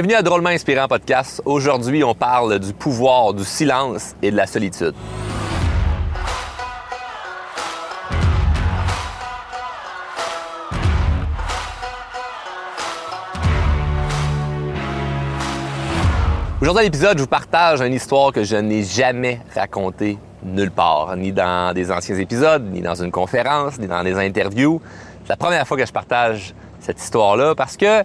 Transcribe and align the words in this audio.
Bienvenue 0.00 0.18
à 0.18 0.22
Drôlement 0.22 0.48
Inspirant 0.48 0.88
Podcast. 0.88 1.42
Aujourd'hui, 1.44 2.02
on 2.02 2.14
parle 2.14 2.58
du 2.58 2.72
pouvoir 2.72 3.34
du 3.34 3.44
silence 3.44 4.14
et 4.22 4.30
de 4.30 4.36
la 4.36 4.46
solitude. 4.46 4.94
Aujourd'hui 16.62 16.80
à 16.80 16.82
l'épisode, 16.84 17.18
je 17.18 17.22
vous 17.24 17.28
partage 17.28 17.82
une 17.82 17.92
histoire 17.92 18.32
que 18.32 18.42
je 18.42 18.56
n'ai 18.56 18.82
jamais 18.82 19.42
racontée 19.54 20.16
nulle 20.42 20.70
part, 20.70 21.14
ni 21.18 21.30
dans 21.30 21.74
des 21.74 21.92
anciens 21.92 22.16
épisodes, 22.16 22.64
ni 22.72 22.80
dans 22.80 22.94
une 22.94 23.10
conférence, 23.10 23.78
ni 23.78 23.86
dans 23.86 24.02
des 24.02 24.14
interviews. 24.14 24.80
C'est 25.24 25.28
la 25.28 25.36
première 25.36 25.68
fois 25.68 25.76
que 25.76 25.84
je 25.84 25.92
partage 25.92 26.54
cette 26.80 27.02
histoire-là 27.02 27.54
parce 27.54 27.76
que 27.76 28.02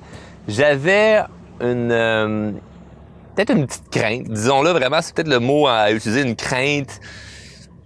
j'avais 0.50 1.22
une 1.62 1.92
euh, 1.92 2.52
peut-être 3.36 3.52
une 3.52 3.68
petite 3.68 3.90
crainte, 3.90 4.30
disons-le 4.30 4.72
vraiment, 4.72 5.02
c'est 5.02 5.14
peut-être 5.14 5.28
le 5.28 5.40
mot 5.40 5.68
à 5.68 5.92
utiliser, 5.92 6.22
une 6.22 6.36
crainte 6.36 7.00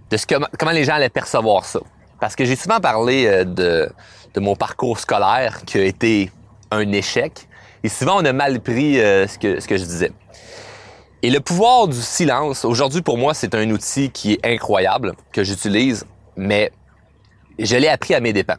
de 0.10 0.18
ce 0.18 0.26
que, 0.26 0.36
comment 0.58 0.72
les 0.72 0.84
gens 0.84 0.94
allaient 0.94 1.10
percevoir 1.10 1.66
ça. 1.66 1.80
Parce 2.20 2.36
que 2.36 2.46
j'ai 2.46 2.56
souvent 2.56 2.80
parlé 2.80 3.26
euh, 3.26 3.44
de, 3.44 3.90
de 4.34 4.40
mon 4.40 4.56
parcours 4.56 5.00
scolaire 5.00 5.62
qui 5.66 5.78
a 5.78 5.84
été 5.84 6.32
un 6.72 6.92
échec. 6.92 7.48
Et 7.84 7.90
souvent, 7.90 8.22
on 8.22 8.26
a 8.26 8.34
mal 8.34 8.60
pris 8.60 9.00
euh, 9.00 9.28
ce, 9.28 9.38
que, 9.38 9.60
ce 9.60 9.68
que 9.68 9.78
je 9.78 9.84
disais. 9.84 10.12
Et 11.22 11.30
le 11.30 11.40
pouvoir 11.40 11.88
du 11.88 12.02
silence, 12.02 12.64
aujourd'hui 12.66 13.02
pour 13.02 13.18
moi, 13.18 13.34
c'est 13.34 13.56
un 13.56 13.70
outil 13.72 14.10
qui 14.10 14.34
est 14.34 14.46
incroyable, 14.46 15.14
que 15.34 15.44
j'utilise, 15.44 16.06
mais 16.38 16.72
je 17.58 17.76
l'ai 17.76 17.90
appris 17.90 18.14
à 18.14 18.22
mes 18.22 18.32
dépens. 18.32 18.58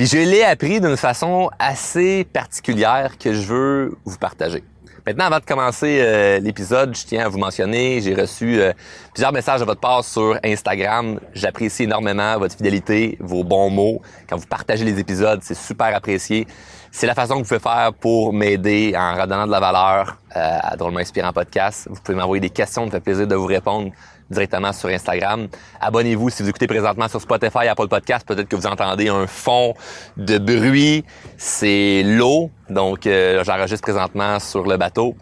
Puis 0.00 0.06
je 0.06 0.16
l'ai 0.16 0.42
appris 0.42 0.80
d'une 0.80 0.96
façon 0.96 1.50
assez 1.58 2.24
particulière 2.24 3.18
que 3.18 3.34
je 3.34 3.42
veux 3.42 3.98
vous 4.06 4.16
partager. 4.16 4.64
Maintenant, 5.06 5.26
avant 5.26 5.40
de 5.40 5.44
commencer 5.44 5.98
euh, 6.00 6.38
l'épisode, 6.38 6.96
je 6.96 7.04
tiens 7.04 7.26
à 7.26 7.28
vous 7.28 7.36
mentionner, 7.36 8.00
j'ai 8.00 8.14
reçu 8.14 8.62
euh, 8.62 8.72
plusieurs 9.12 9.30
messages 9.30 9.60
de 9.60 9.66
votre 9.66 9.82
part 9.82 10.02
sur 10.02 10.38
Instagram. 10.42 11.20
J'apprécie 11.34 11.82
énormément 11.82 12.38
votre 12.38 12.56
fidélité, 12.56 13.18
vos 13.20 13.44
bons 13.44 13.68
mots. 13.68 14.00
Quand 14.26 14.38
vous 14.38 14.46
partagez 14.46 14.86
les 14.86 14.98
épisodes, 14.98 15.40
c'est 15.42 15.54
super 15.54 15.94
apprécié. 15.94 16.46
C'est 16.90 17.06
la 17.06 17.14
façon 17.14 17.34
que 17.34 17.40
vous 17.40 17.48
pouvez 17.48 17.60
faire 17.60 17.92
pour 17.92 18.32
m'aider 18.32 18.94
en 18.96 19.20
redonnant 19.20 19.46
de 19.46 19.52
la 19.52 19.60
valeur 19.60 20.16
euh, 20.34 20.58
à 20.62 20.76
Drôlement 20.76 21.00
Inspirant 21.00 21.34
Podcast. 21.34 21.88
Vous 21.90 22.00
pouvez 22.00 22.16
m'envoyer 22.16 22.40
des 22.40 22.48
questions, 22.48 22.84
ça 22.84 22.86
me 22.86 22.90
fait 22.90 23.00
plaisir 23.00 23.26
de 23.26 23.34
vous 23.34 23.44
répondre 23.44 23.92
directement 24.30 24.72
sur 24.72 24.88
Instagram. 24.88 25.48
Abonnez-vous 25.80 26.30
si 26.30 26.42
vous 26.42 26.48
écoutez 26.48 26.66
présentement 26.66 27.08
sur 27.08 27.20
Spotify, 27.20 27.68
Apple 27.68 27.88
Podcast. 27.88 28.26
Peut-être 28.26 28.48
que 28.48 28.56
vous 28.56 28.66
entendez 28.66 29.08
un 29.08 29.26
fond 29.26 29.74
de 30.16 30.38
bruit. 30.38 31.04
C'est 31.36 32.02
l'eau. 32.04 32.50
Donc, 32.68 33.06
euh, 33.06 33.42
j'enregistre 33.44 33.82
présentement 33.82 34.38
sur 34.38 34.66
le 34.66 34.76
bateau. 34.76 35.16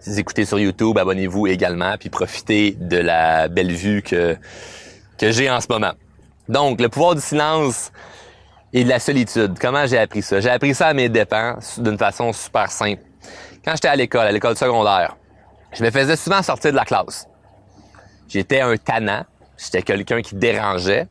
Si 0.00 0.10
vous 0.10 0.20
écoutez 0.20 0.44
sur 0.44 0.58
YouTube, 0.58 0.98
abonnez-vous 0.98 1.46
également. 1.46 1.96
Puis 1.98 2.10
profitez 2.10 2.76
de 2.78 2.98
la 2.98 3.48
belle 3.48 3.72
vue 3.72 4.02
que, 4.02 4.36
que 5.18 5.30
j'ai 5.30 5.50
en 5.50 5.60
ce 5.60 5.66
moment. 5.70 5.92
Donc, 6.48 6.80
le 6.80 6.88
pouvoir 6.88 7.14
du 7.14 7.20
silence, 7.20 7.92
et 8.72 8.84
de 8.84 8.88
la 8.88 8.98
solitude. 8.98 9.58
Comment 9.60 9.86
j'ai 9.86 9.98
appris 9.98 10.22
ça? 10.22 10.40
J'ai 10.40 10.50
appris 10.50 10.74
ça 10.74 10.88
à 10.88 10.94
mes 10.94 11.08
dépens 11.08 11.58
d'une 11.78 11.98
façon 11.98 12.32
super 12.32 12.70
simple. 12.70 13.02
Quand 13.64 13.72
j'étais 13.72 13.88
à 13.88 13.96
l'école, 13.96 14.26
à 14.26 14.32
l'école 14.32 14.56
secondaire, 14.56 15.16
je 15.72 15.84
me 15.84 15.90
faisais 15.90 16.16
souvent 16.16 16.42
sortir 16.42 16.70
de 16.70 16.76
la 16.76 16.84
classe. 16.84 17.28
J'étais 18.32 18.60
un 18.60 18.76
tannant. 18.76 19.24
J'étais 19.58 19.82
quelqu'un 19.82 20.22
qui 20.22 20.34
dérangeait. 20.34 21.06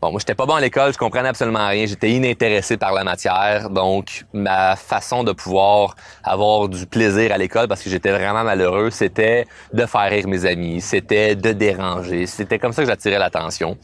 Bon, 0.00 0.10
moi, 0.10 0.20
j'étais 0.20 0.34
pas 0.34 0.46
bon 0.46 0.54
à 0.54 0.60
l'école, 0.60 0.92
je 0.92 0.98
comprenais 0.98 1.28
absolument 1.28 1.68
rien. 1.68 1.86
J'étais 1.86 2.10
inintéressé 2.10 2.76
par 2.76 2.92
la 2.92 3.04
matière. 3.04 3.70
Donc, 3.70 4.24
ma 4.32 4.76
façon 4.76 5.24
de 5.24 5.32
pouvoir 5.32 5.94
avoir 6.22 6.68
du 6.68 6.86
plaisir 6.86 7.32
à 7.32 7.38
l'école, 7.38 7.68
parce 7.68 7.82
que 7.82 7.90
j'étais 7.90 8.10
vraiment 8.10 8.44
malheureux, 8.44 8.90
c'était 8.90 9.46
de 9.72 9.84
faire 9.86 10.10
rire 10.10 10.26
mes 10.28 10.44
amis. 10.46 10.80
C'était 10.80 11.34
de 11.34 11.52
déranger. 11.52 12.26
C'était 12.26 12.58
comme 12.58 12.72
ça 12.72 12.82
que 12.82 12.88
j'attirais 12.88 13.18
l'attention. 13.18 13.76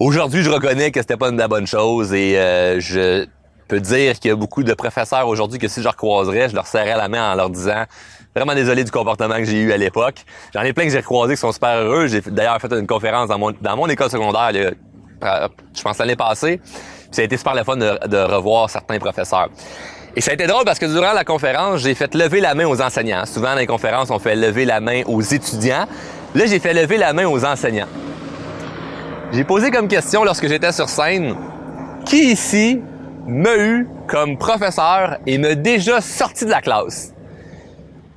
Aujourd'hui, 0.00 0.42
je 0.42 0.50
reconnais 0.50 0.90
que 0.90 1.00
c'était 1.00 1.16
pas 1.16 1.28
une 1.28 1.46
bonne 1.46 1.66
chose 1.66 2.12
et 2.12 2.38
euh, 2.38 2.80
je 2.80 3.26
dire 3.80 4.18
qu'il 4.18 4.30
y 4.30 4.32
a 4.32 4.36
beaucoup 4.36 4.62
de 4.62 4.74
professeurs 4.74 5.26
aujourd'hui 5.28 5.58
que 5.58 5.68
si 5.68 5.80
je 5.80 5.84
leur 5.84 5.96
croiserais, 5.96 6.48
je 6.48 6.54
leur 6.54 6.66
serrais 6.66 6.96
la 6.96 7.08
main 7.08 7.32
en 7.32 7.34
leur 7.34 7.50
disant 7.50 7.84
vraiment 8.34 8.54
désolé 8.54 8.84
du 8.84 8.90
comportement 8.90 9.36
que 9.36 9.44
j'ai 9.44 9.60
eu 9.60 9.72
à 9.72 9.76
l'époque. 9.76 10.24
J'en 10.54 10.62
ai 10.62 10.72
plein 10.72 10.84
que 10.84 10.90
j'ai 10.90 11.02
croisés 11.02 11.34
qui 11.34 11.40
sont 11.40 11.52
super 11.52 11.76
heureux. 11.76 12.06
J'ai 12.06 12.20
d'ailleurs 12.20 12.58
fait 12.60 12.72
une 12.72 12.86
conférence 12.86 13.28
dans 13.28 13.38
mon, 13.38 13.52
dans 13.60 13.76
mon 13.76 13.86
école 13.88 14.10
secondaire, 14.10 14.50
je 14.52 15.82
pense 15.82 15.98
l'année 15.98 16.16
passée. 16.16 16.60
ça 17.10 17.22
a 17.22 17.24
été 17.24 17.36
super 17.36 17.54
le 17.54 17.64
fun 17.64 17.76
de 17.76 18.34
revoir 18.34 18.68
certains 18.70 18.98
professeurs. 18.98 19.48
Et 20.14 20.20
ça 20.20 20.32
a 20.32 20.34
été 20.34 20.46
drôle 20.46 20.64
parce 20.64 20.78
que 20.78 20.86
durant 20.86 21.12
la 21.12 21.24
conférence, 21.24 21.80
j'ai 21.80 21.94
fait 21.94 22.14
lever 22.14 22.40
la 22.40 22.54
main 22.54 22.66
aux 22.66 22.82
enseignants. 22.82 23.24
Souvent, 23.24 23.54
dans 23.54 23.60
les 23.60 23.66
conférences, 23.66 24.10
on 24.10 24.18
fait 24.18 24.36
lever 24.36 24.66
la 24.66 24.80
main 24.80 25.02
aux 25.06 25.22
étudiants. 25.22 25.86
Là, 26.34 26.46
j'ai 26.46 26.58
fait 26.58 26.74
lever 26.74 26.98
la 26.98 27.14
main 27.14 27.26
aux 27.26 27.44
enseignants. 27.44 27.86
J'ai 29.32 29.44
posé 29.44 29.70
comme 29.70 29.88
question 29.88 30.24
lorsque 30.24 30.46
j'étais 30.48 30.72
sur 30.72 30.90
scène, 30.90 31.34
qui 32.04 32.32
ici 32.32 32.82
m'a 33.26 33.56
eu 33.56 33.88
comme 34.08 34.36
professeur 34.36 35.18
et 35.26 35.38
m'a 35.38 35.54
déjà 35.54 36.00
sorti 36.00 36.44
de 36.44 36.50
la 36.50 36.60
classe? 36.60 37.12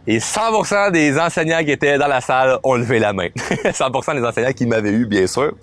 Et 0.08 0.20
100% 0.20 0.92
des 0.92 1.20
enseignants 1.20 1.64
qui 1.64 1.72
étaient 1.72 1.98
dans 1.98 2.08
la 2.08 2.22
salle 2.22 2.60
ont 2.64 2.76
levé 2.76 3.00
la 3.00 3.14
main. 3.14 3.28
100% 3.36 4.16
des 4.16 4.26
enseignants 4.26 4.54
qui 4.54 4.68
m'avaient 4.68 4.92
eu, 4.92 5.06
bien 5.06 5.26
sûr. 5.26 5.54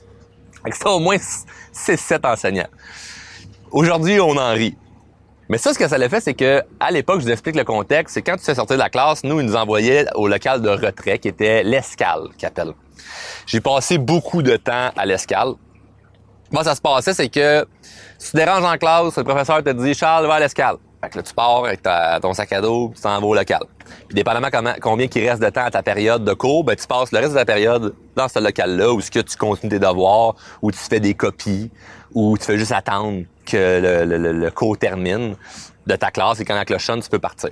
C'était 0.70 0.88
au 0.88 0.98
moins 0.98 1.16
6-7 1.16 2.26
enseignants. 2.26 2.68
Aujourd'hui, 3.70 4.20
on 4.20 4.36
en 4.36 4.52
rit. 4.52 4.76
Mais 5.48 5.58
ça, 5.58 5.72
ce 5.72 5.78
que 5.78 5.86
ça 5.86 5.98
l'a 5.98 6.08
fait, 6.08 6.20
c'est 6.20 6.34
que 6.34 6.62
à 6.80 6.90
l'époque, 6.90 7.20
je 7.20 7.26
vous 7.26 7.30
explique 7.30 7.56
le 7.56 7.64
contexte, 7.64 8.14
c'est 8.14 8.22
quand 8.22 8.36
tu 8.36 8.44
fais 8.44 8.54
sortir 8.54 8.76
de 8.76 8.82
la 8.82 8.90
classe, 8.90 9.22
nous, 9.22 9.40
ils 9.40 9.46
nous 9.46 9.56
envoyaient 9.56 10.06
au 10.14 10.26
local 10.26 10.62
de 10.62 10.70
retrait, 10.70 11.18
qui 11.18 11.28
était 11.28 11.62
l'escale, 11.62 12.28
qu'appelle. 12.38 12.72
J'ai 13.46 13.60
passé 13.60 13.98
beaucoup 13.98 14.42
de 14.42 14.56
temps 14.56 14.90
à 14.96 15.04
l'escale. 15.04 15.52
Moi, 16.50 16.64
ça 16.64 16.74
se 16.74 16.80
passait, 16.80 17.14
c'est 17.14 17.28
que 17.28 17.66
tu 18.30 18.36
déranges 18.36 18.64
en 18.64 18.76
classe, 18.76 19.16
le 19.16 19.24
professeur 19.24 19.62
te 19.62 19.70
dit 19.70 19.94
Charles, 19.94 20.26
va 20.26 20.34
à 20.34 20.40
l'escale. 20.40 20.76
Fait 21.02 21.10
que 21.10 21.16
là, 21.16 21.22
tu 21.22 21.34
pars 21.34 21.64
avec 21.64 21.82
ton 22.22 22.32
sac 22.32 22.52
à 22.52 22.60
dos, 22.60 22.92
tu 22.94 23.02
t'en 23.02 23.20
vas 23.20 23.26
au 23.26 23.34
local. 23.34 23.62
Puis 24.06 24.14
dépendamment 24.14 24.48
combien 24.80 25.08
il 25.12 25.28
reste 25.28 25.42
de 25.42 25.48
temps 25.48 25.64
à 25.64 25.70
ta 25.70 25.82
période 25.82 26.24
de 26.24 26.32
cours, 26.32 26.62
ben, 26.62 26.76
tu 26.76 26.86
passes 26.86 27.10
le 27.10 27.18
reste 27.18 27.32
de 27.32 27.38
ta 27.38 27.44
période 27.44 27.94
dans 28.14 28.28
ce 28.28 28.38
local-là 28.38 28.92
où 28.92 29.00
ce 29.00 29.10
que 29.10 29.18
tu 29.18 29.36
continues 29.36 29.70
tes 29.70 29.78
devoirs, 29.80 30.36
où 30.62 30.70
tu 30.70 30.78
fais 30.78 31.00
des 31.00 31.14
copies, 31.14 31.70
où 32.14 32.38
tu 32.38 32.44
fais 32.44 32.58
juste 32.58 32.72
attendre 32.72 33.24
que 33.44 34.04
le, 34.06 34.16
le, 34.16 34.32
le 34.32 34.50
cours 34.52 34.78
termine 34.78 35.34
de 35.86 35.96
ta 35.96 36.12
classe 36.12 36.38
et 36.38 36.44
quand 36.44 36.54
la 36.54 36.64
cloche 36.64 36.84
sonne, 36.84 37.02
tu 37.02 37.08
peux 37.08 37.18
partir. 37.18 37.50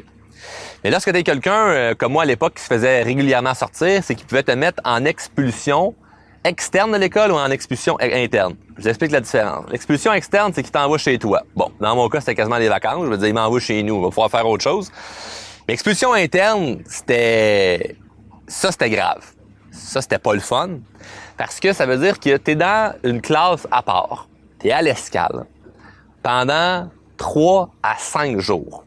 Mais 0.84 0.90
lorsque 0.90 1.12
tu 1.12 1.22
quelqu'un 1.22 1.68
euh, 1.68 1.94
comme 1.94 2.12
moi 2.12 2.22
à 2.22 2.26
l'époque 2.26 2.54
qui 2.54 2.62
se 2.62 2.68
faisait 2.68 3.02
régulièrement 3.02 3.54
sortir, 3.54 4.02
c'est 4.04 4.14
qu'il 4.14 4.26
pouvait 4.26 4.42
te 4.42 4.52
mettre 4.52 4.80
en 4.84 5.04
expulsion 5.04 5.94
externe 6.44 6.92
de 6.92 6.96
l'école 6.96 7.32
ou 7.32 7.36
en 7.36 7.50
expulsion 7.50 7.96
interne? 8.00 8.54
Je 8.76 8.82
vous 8.82 8.88
explique 8.88 9.12
la 9.12 9.20
différence. 9.20 9.66
L'expulsion 9.70 10.12
externe, 10.12 10.52
c'est 10.54 10.62
qu'il 10.62 10.72
t'envoie 10.72 10.98
chez 10.98 11.18
toi. 11.18 11.42
Bon, 11.54 11.70
dans 11.80 11.94
mon 11.94 12.08
cas, 12.08 12.20
c'était 12.20 12.34
quasiment 12.34 12.58
des 12.58 12.68
vacances. 12.68 13.04
Je 13.04 13.10
veux 13.10 13.18
dire, 13.18 13.28
il 13.28 13.34
m'envoie 13.34 13.60
chez 13.60 13.82
nous. 13.82 13.96
On 13.96 14.02
va 14.02 14.08
pouvoir 14.08 14.30
faire 14.30 14.46
autre 14.46 14.64
chose. 14.64 14.90
Mais 15.68 15.74
expulsion 15.74 16.12
interne, 16.12 16.78
c'était... 16.86 17.96
Ça, 18.48 18.72
c'était 18.72 18.90
grave. 18.90 19.24
Ça, 19.70 20.02
c'était 20.02 20.18
pas 20.18 20.34
le 20.34 20.40
fun. 20.40 20.78
Parce 21.36 21.60
que 21.60 21.72
ça 21.72 21.86
veut 21.86 21.98
dire 21.98 22.18
que 22.18 22.36
tu 22.36 22.50
es 22.50 22.54
dans 22.54 22.94
une 23.04 23.20
classe 23.20 23.66
à 23.70 23.82
part. 23.82 24.28
Tu 24.58 24.68
es 24.68 24.72
à 24.72 24.82
l'escale 24.82 25.46
pendant 26.22 26.88
3 27.16 27.70
à 27.82 27.96
5 27.96 28.38
jours. 28.40 28.84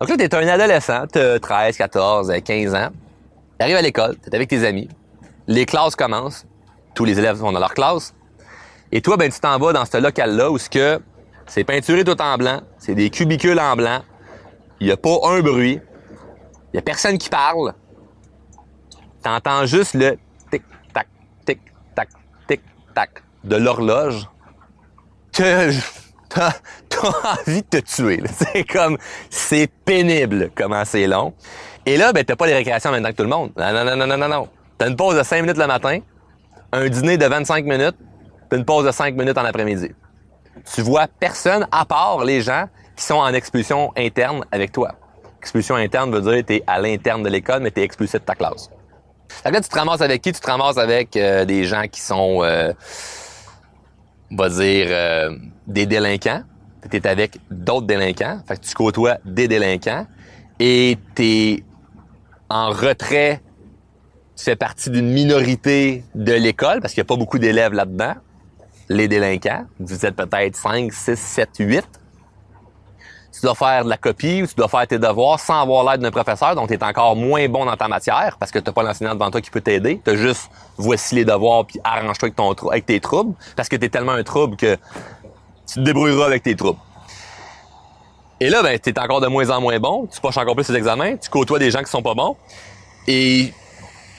Donc 0.00 0.08
là, 0.08 0.16
tu 0.16 0.24
es 0.24 0.34
un 0.34 0.48
adolescent, 0.48 1.06
tu 1.12 1.18
as 1.18 1.38
13, 1.38 1.76
14, 1.76 2.32
15 2.44 2.74
ans. 2.74 2.88
Tu 3.58 3.64
arrives 3.64 3.76
à 3.76 3.82
l'école, 3.82 4.16
tu 4.22 4.30
es 4.30 4.34
avec 4.34 4.48
tes 4.48 4.66
amis. 4.66 4.88
Les 5.50 5.66
classes 5.66 5.96
commencent. 5.96 6.46
Tous 6.94 7.04
les 7.04 7.18
élèves 7.18 7.38
sont 7.38 7.50
dans 7.50 7.58
leur 7.58 7.74
classe. 7.74 8.14
Et 8.92 9.02
toi, 9.02 9.16
ben, 9.16 9.28
tu 9.32 9.40
t'en 9.40 9.58
vas 9.58 9.72
dans 9.72 9.84
ce 9.84 9.96
local-là 9.96 10.48
où 10.48 10.58
c'est 10.58 11.64
peinturé 11.64 12.04
tout 12.04 12.22
en 12.22 12.36
blanc, 12.38 12.60
c'est 12.78 12.94
des 12.94 13.10
cubicules 13.10 13.58
en 13.58 13.74
blanc, 13.74 14.02
il 14.78 14.86
n'y 14.86 14.92
a 14.92 14.96
pas 14.96 15.16
un 15.24 15.40
bruit, 15.40 15.80
il 16.66 16.70
n'y 16.74 16.78
a 16.78 16.82
personne 16.82 17.18
qui 17.18 17.28
parle. 17.28 17.74
Tu 19.24 19.28
entends 19.28 19.66
juste 19.66 19.94
le 19.94 20.18
tic-tac, 20.52 21.08
tic-tac, 21.44 22.08
tic-tac 22.46 23.10
de 23.42 23.56
l'horloge. 23.56 24.28
T'as 25.32 26.52
envie 27.24 27.62
de 27.62 27.66
te 27.68 27.78
tuer. 27.78 28.22
C'est 28.38 28.62
comme, 28.62 28.98
c'est 29.30 29.66
pénible 29.84 30.52
comment 30.54 30.84
c'est 30.84 31.08
long. 31.08 31.34
Et 31.84 31.96
là, 31.96 32.12
ben, 32.12 32.24
t'as 32.24 32.36
pas 32.36 32.46
les 32.46 32.54
récréations 32.54 32.90
en 32.90 32.92
même 32.92 33.02
temps 33.02 33.10
que 33.10 33.16
tout 33.16 33.24
le 33.24 33.28
monde. 33.28 33.50
Non, 33.56 33.72
non, 33.72 33.96
non, 33.96 34.06
non, 34.06 34.16
non, 34.16 34.28
non. 34.28 34.48
T'as 34.80 34.88
une 34.88 34.96
pause 34.96 35.14
de 35.14 35.22
5 35.22 35.42
minutes 35.42 35.58
le 35.58 35.66
matin, 35.66 35.98
un 36.72 36.88
dîner 36.88 37.18
de 37.18 37.26
25 37.26 37.66
minutes, 37.66 37.96
puis 38.48 38.58
une 38.58 38.64
pause 38.64 38.86
de 38.86 38.90
5 38.90 39.14
minutes 39.14 39.36
en 39.36 39.44
après-midi. 39.44 39.90
Tu 40.74 40.80
vois 40.80 41.06
personne 41.06 41.68
à 41.70 41.84
part 41.84 42.24
les 42.24 42.40
gens 42.40 42.64
qui 42.96 43.04
sont 43.04 43.16
en 43.16 43.34
expulsion 43.34 43.92
interne 43.94 44.42
avec 44.50 44.72
toi. 44.72 44.92
Expulsion 45.38 45.74
interne 45.74 46.10
veut 46.10 46.22
dire 46.22 46.40
que 46.40 46.46
tu 46.46 46.54
es 46.54 46.64
à 46.66 46.80
l'interne 46.80 47.22
de 47.22 47.28
l'école, 47.28 47.60
mais 47.60 47.70
tu 47.70 47.82
es 47.82 47.82
expulsé 47.82 48.20
de 48.20 48.24
ta 48.24 48.34
classe. 48.34 48.70
Fait 49.28 49.50
là, 49.50 49.60
tu 49.60 49.68
te 49.68 49.78
ramasses 49.78 50.00
avec 50.00 50.22
qui? 50.22 50.32
Tu 50.32 50.40
te 50.40 50.50
ramasses 50.50 50.78
avec 50.78 51.14
euh, 51.14 51.44
des 51.44 51.64
gens 51.64 51.84
qui 51.86 52.00
sont, 52.00 52.42
euh, 52.42 52.72
on 54.30 54.36
va 54.36 54.48
dire, 54.48 54.86
euh, 54.88 55.36
des 55.66 55.84
délinquants. 55.84 56.42
Tu 56.90 56.96
es 56.96 57.06
avec 57.06 57.36
d'autres 57.50 57.86
délinquants. 57.86 58.40
Fait 58.48 58.56
que 58.56 58.64
tu 58.64 58.72
côtoies 58.72 59.18
des 59.26 59.46
délinquants. 59.46 60.06
et 60.58 60.96
t'es 61.14 61.64
en 62.48 62.70
retrait, 62.70 63.42
tu 64.40 64.44
fais 64.44 64.56
partie 64.56 64.88
d'une 64.88 65.12
minorité 65.12 66.02
de 66.14 66.32
l'école 66.32 66.80
parce 66.80 66.94
qu'il 66.94 67.02
n'y 67.02 67.06
a 67.06 67.10
pas 67.12 67.16
beaucoup 67.16 67.38
d'élèves 67.38 67.74
là-dedans, 67.74 68.14
les 68.88 69.06
délinquants. 69.06 69.66
Vous 69.78 70.06
êtes 70.06 70.16
peut-être 70.16 70.56
5, 70.56 70.90
6, 70.90 71.18
7, 71.18 71.48
8 71.58 71.86
tu 73.32 73.42
dois 73.42 73.54
faire 73.54 73.84
de 73.84 73.90
la 73.90 73.96
copie 73.96 74.42
ou 74.42 74.46
tu 74.46 74.54
dois 74.54 74.66
faire 74.68 74.86
tes 74.86 74.98
devoirs 74.98 75.38
sans 75.38 75.62
avoir 75.62 75.84
l'aide 75.84 76.00
d'un 76.00 76.10
professeur, 76.10 76.54
donc 76.56 76.68
tu 76.68 76.74
es 76.74 76.82
encore 76.82 77.14
moins 77.14 77.48
bon 77.48 77.64
dans 77.64 77.76
ta 77.76 77.86
matière 77.86 78.36
parce 78.38 78.50
que 78.50 78.58
tu 78.58 78.72
pas 78.72 78.82
l'enseignant 78.82 79.14
devant 79.14 79.30
toi 79.30 79.40
qui 79.40 79.50
peut 79.50 79.60
t'aider. 79.60 80.00
Tu 80.04 80.16
juste 80.18 80.50
voici 80.76 81.14
les 81.14 81.24
devoirs 81.24 81.64
puis 81.64 81.78
arrange-toi 81.84 82.30
avec 82.70 82.86
tes 82.86 82.98
troubles 82.98 83.34
parce 83.56 83.68
que 83.68 83.76
tu 83.76 83.84
es 83.84 83.88
tellement 83.88 84.12
un 84.12 84.24
trouble 84.24 84.56
que 84.56 84.74
tu 85.66 85.74
te 85.74 85.80
débrouilleras 85.80 86.26
avec 86.26 86.42
tes 86.42 86.56
troubles. 86.56 86.80
Et 88.40 88.50
là, 88.50 88.62
ben, 88.62 88.78
tu 88.78 88.90
es 88.90 88.98
encore 88.98 89.20
de 89.20 89.28
moins 89.28 89.48
en 89.50 89.60
moins 89.60 89.78
bon, 89.78 90.08
tu 90.12 90.20
poches 90.20 90.38
encore 90.38 90.56
plus 90.56 90.66
tes 90.66 90.74
examens, 90.74 91.16
tu 91.16 91.30
côtoies 91.30 91.60
des 91.60 91.70
gens 91.70 91.82
qui 91.82 91.90
sont 91.90 92.02
pas 92.02 92.14
bons. 92.14 92.36
Et 93.06 93.54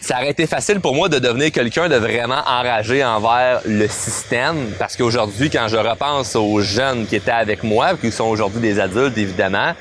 ça 0.02 0.18
aurait 0.18 0.32
été 0.32 0.48
facile 0.48 0.80
pour 0.80 0.96
moi 0.96 1.10
de 1.10 1.20
devenir 1.20 1.52
quelqu'un 1.52 1.88
de 1.88 1.96
vraiment 1.96 2.42
enragé 2.48 3.04
envers 3.06 3.62
le 3.66 3.88
système 3.88 4.72
parce 4.80 4.98
qu'aujourd'hui, 4.98 5.52
quand 5.52 5.68
je 5.68 5.78
repense 5.78 6.36
aux 6.36 6.60
jeunes 6.60 7.06
qui 7.06 7.16
étaient 7.16 7.30
avec 7.30 7.64
moi, 7.64 7.96
qui 7.96 8.12
sont 8.12 8.26
aujourd'hui 8.26 8.60
des 8.60 8.80
adultes 8.80 9.18
évidemment, 9.20 9.74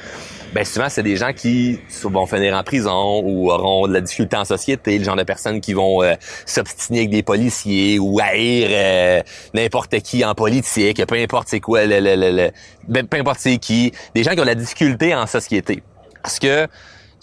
ben 0.52 0.64
souvent 0.64 0.90
c'est 0.90 1.02
des 1.02 1.16
gens 1.16 1.32
qui 1.32 1.78
vont 2.02 2.26
finir 2.26 2.54
en 2.54 2.62
prison 2.62 3.22
ou 3.24 3.50
auront 3.50 3.88
de 3.88 3.94
la 3.94 4.02
difficulté 4.02 4.36
en 4.36 4.44
société, 4.44 4.98
le 4.98 5.04
genre 5.04 5.16
de 5.16 5.22
personnes 5.22 5.60
qui 5.62 5.72
vont 5.72 6.02
euh, 6.02 6.14
s'obstiner 6.44 6.98
avec 6.98 7.10
des 7.10 7.22
policiers 7.22 7.98
ou 7.98 8.20
haïr 8.20 8.68
euh, 8.70 9.22
n'importe 9.54 10.00
qui 10.00 10.22
en 10.22 10.34
politique, 10.34 11.04
peu 11.06 11.14
importe 11.14 11.48
c'est 11.48 11.60
quoi, 11.60 11.86
le, 11.86 11.98
le, 11.98 12.14
le, 12.14 12.50
ben, 12.86 13.06
peu 13.06 13.16
importe 13.16 13.38
c'est 13.40 13.56
qui, 13.56 13.92
des 14.14 14.22
gens 14.22 14.32
qui 14.32 14.40
ont 14.40 14.42
de 14.42 14.48
la 14.48 14.54
difficulté 14.54 15.14
en 15.14 15.26
société. 15.26 15.82
Parce 16.22 16.38
que 16.38 16.66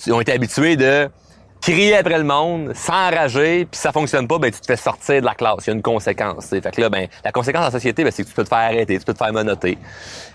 ils 0.05 0.13
ont 0.13 0.21
été 0.21 0.31
habitués 0.31 0.77
de 0.77 1.09
crier 1.61 1.97
après 1.97 2.17
le 2.17 2.23
monde, 2.23 2.73
s'enrager, 2.75 3.65
puis 3.65 3.79
ça 3.79 3.91
fonctionne 3.91 4.27
pas, 4.27 4.37
ben 4.39 4.51
tu 4.51 4.59
te 4.59 4.65
fais 4.65 4.77
sortir 4.77 5.21
de 5.21 5.25
la 5.25 5.35
classe. 5.35 5.65
Il 5.65 5.67
y 5.67 5.69
a 5.71 5.73
une 5.73 5.81
conséquence. 5.81 6.47
Fait 6.47 6.61
que 6.61 6.81
là, 6.81 6.89
ben 6.89 7.07
la 7.23 7.31
conséquence 7.31 7.61
de 7.61 7.67
la 7.67 7.71
société, 7.71 8.03
ben, 8.03 8.11
c'est 8.11 8.23
que 8.23 8.29
tu 8.29 8.33
peux 8.33 8.43
te 8.43 8.49
faire 8.49 8.59
arrêter, 8.59 8.97
tu 8.97 9.05
peux 9.05 9.13
te 9.13 9.17
faire 9.17 9.33
monoter, 9.33 9.77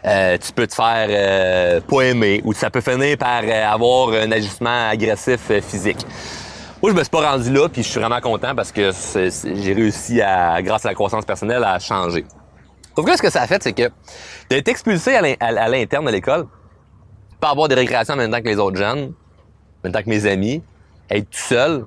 euh, 0.04 0.36
tu 0.38 0.52
peux 0.52 0.66
te 0.66 0.74
faire 0.74 1.06
euh, 1.08 1.80
pas 1.80 2.02
aimer, 2.02 2.42
ou 2.44 2.52
ça 2.52 2.70
peut 2.70 2.80
finir 2.80 3.16
par 3.16 3.42
euh, 3.44 3.66
avoir 3.66 4.10
un 4.10 4.30
ajustement 4.32 4.88
agressif 4.88 5.52
physique. 5.60 6.04
Moi, 6.82 6.90
je 6.90 6.96
me 6.96 7.02
suis 7.02 7.10
pas 7.10 7.30
rendu 7.30 7.52
là, 7.52 7.68
puis 7.68 7.84
je 7.84 7.88
suis 7.88 8.00
vraiment 8.00 8.20
content 8.20 8.56
parce 8.56 8.72
que 8.72 8.90
j'ai 9.14 9.72
réussi 9.72 10.20
à, 10.20 10.60
grâce 10.62 10.84
à 10.84 10.88
la 10.88 10.94
croissance 10.94 11.24
personnelle, 11.24 11.62
à 11.62 11.78
changer. 11.78 12.24
Sauf 12.96 13.06
que 13.06 13.16
ce 13.16 13.22
que 13.22 13.30
ça 13.30 13.42
a 13.42 13.46
fait, 13.46 13.62
c'est 13.62 13.72
que 13.72 13.88
d'être 14.50 14.66
expulsé 14.66 15.14
à 15.14 15.68
l'interne 15.68 16.04
de 16.04 16.10
l'école, 16.10 16.46
pas 17.40 17.50
avoir 17.50 17.68
des 17.68 17.76
récréations 17.76 18.14
en 18.14 18.16
même 18.16 18.32
temps 18.32 18.40
que 18.40 18.48
les 18.48 18.58
autres 18.58 18.76
jeunes, 18.76 19.04
en 19.04 19.84
même 19.84 19.92
temps 19.92 20.02
que 20.02 20.10
mes 20.10 20.26
amis, 20.26 20.60
être 21.12 21.30
tout 21.30 21.38
seul, 21.38 21.84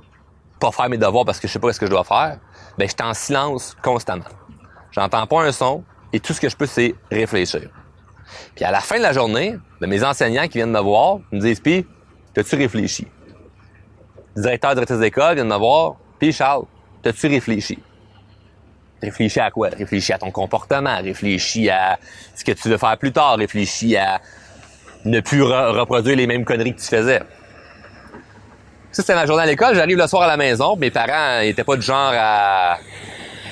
pas 0.60 0.72
faire 0.72 0.90
mes 0.90 0.98
devoirs 0.98 1.26
parce 1.26 1.40
que 1.40 1.48
je 1.48 1.54
sais 1.54 1.60
pas 1.60 1.72
ce 1.74 1.80
que 1.80 1.86
je 1.86 1.92
dois 1.92 2.04
faire, 2.04 2.40
ben 2.78 2.88
j'étais 2.88 3.04
en 3.04 3.14
silence 3.14 3.76
constamment. 3.82 4.26
J'entends 4.92 5.28
pas 5.28 5.44
un 5.44 5.52
son 5.52 5.84
et 6.14 6.20
tout 6.20 6.34
ce 6.34 6.40
que 6.40 6.50
je 6.50 6.56
peux 6.56 6.66
c'est 6.66 6.96
réfléchir. 7.12 7.70
Puis 8.56 8.66
à 8.66 8.72
la 8.72 8.80
fin 8.80 8.98
de 8.98 9.04
la 9.04 9.14
journée, 9.14 9.58
ben, 9.80 9.88
mes 9.90 10.04
enseignants 10.04 10.48
qui 10.48 10.58
viennent 10.58 10.72
me 10.72 10.80
voir 10.80 11.20
me 11.32 11.40
disent 11.40 11.60
"Puis, 11.60 11.86
t'as-tu 12.34 12.56
réfléchi? 12.56 13.08
Le 14.36 14.42
directeur 14.42 14.74
directrice 14.74 15.00
d'école 15.00 15.36
vient 15.36 15.46
me 15.46 15.58
voir 15.58 15.96
"Puis 16.20 16.32
Charles, 16.32 16.64
t'as-tu 17.02 17.28
réfléchi? 17.28 17.80
Réfléchis 19.02 19.40
à 19.40 19.52
quoi? 19.52 19.70
Réfléchis 19.70 20.14
à 20.14 20.18
ton 20.18 20.32
comportement, 20.32 20.98
réfléchis 21.02 21.70
à 21.70 22.00
ce 22.36 22.44
que 22.44 22.54
tu 22.54 22.70
veux 22.70 22.78
faire 22.78 22.98
plus 22.98 23.12
tard, 23.12 23.38
réfléchis 23.38 23.96
à 23.98 24.22
ne 25.04 25.20
plus 25.20 25.44
reproduire 25.44 26.16
les 26.16 26.26
mêmes 26.26 26.46
conneries 26.46 26.74
que 26.74 26.82
tu 26.82 26.88
faisais. 26.88 27.22
Ça, 28.96 29.02
c'était 29.02 29.16
ma 29.16 29.26
journée 29.26 29.44
à 29.44 29.46
l'école. 29.46 29.76
J'arrive 29.76 29.98
le 29.98 30.08
soir 30.08 30.22
à 30.22 30.28
la 30.28 30.38
maison. 30.38 30.78
Mes 30.78 30.90
parents 30.90 31.42
n'étaient 31.42 31.66
pas 31.66 31.76
du 31.76 31.82
genre 31.82 32.14
à 32.18 32.78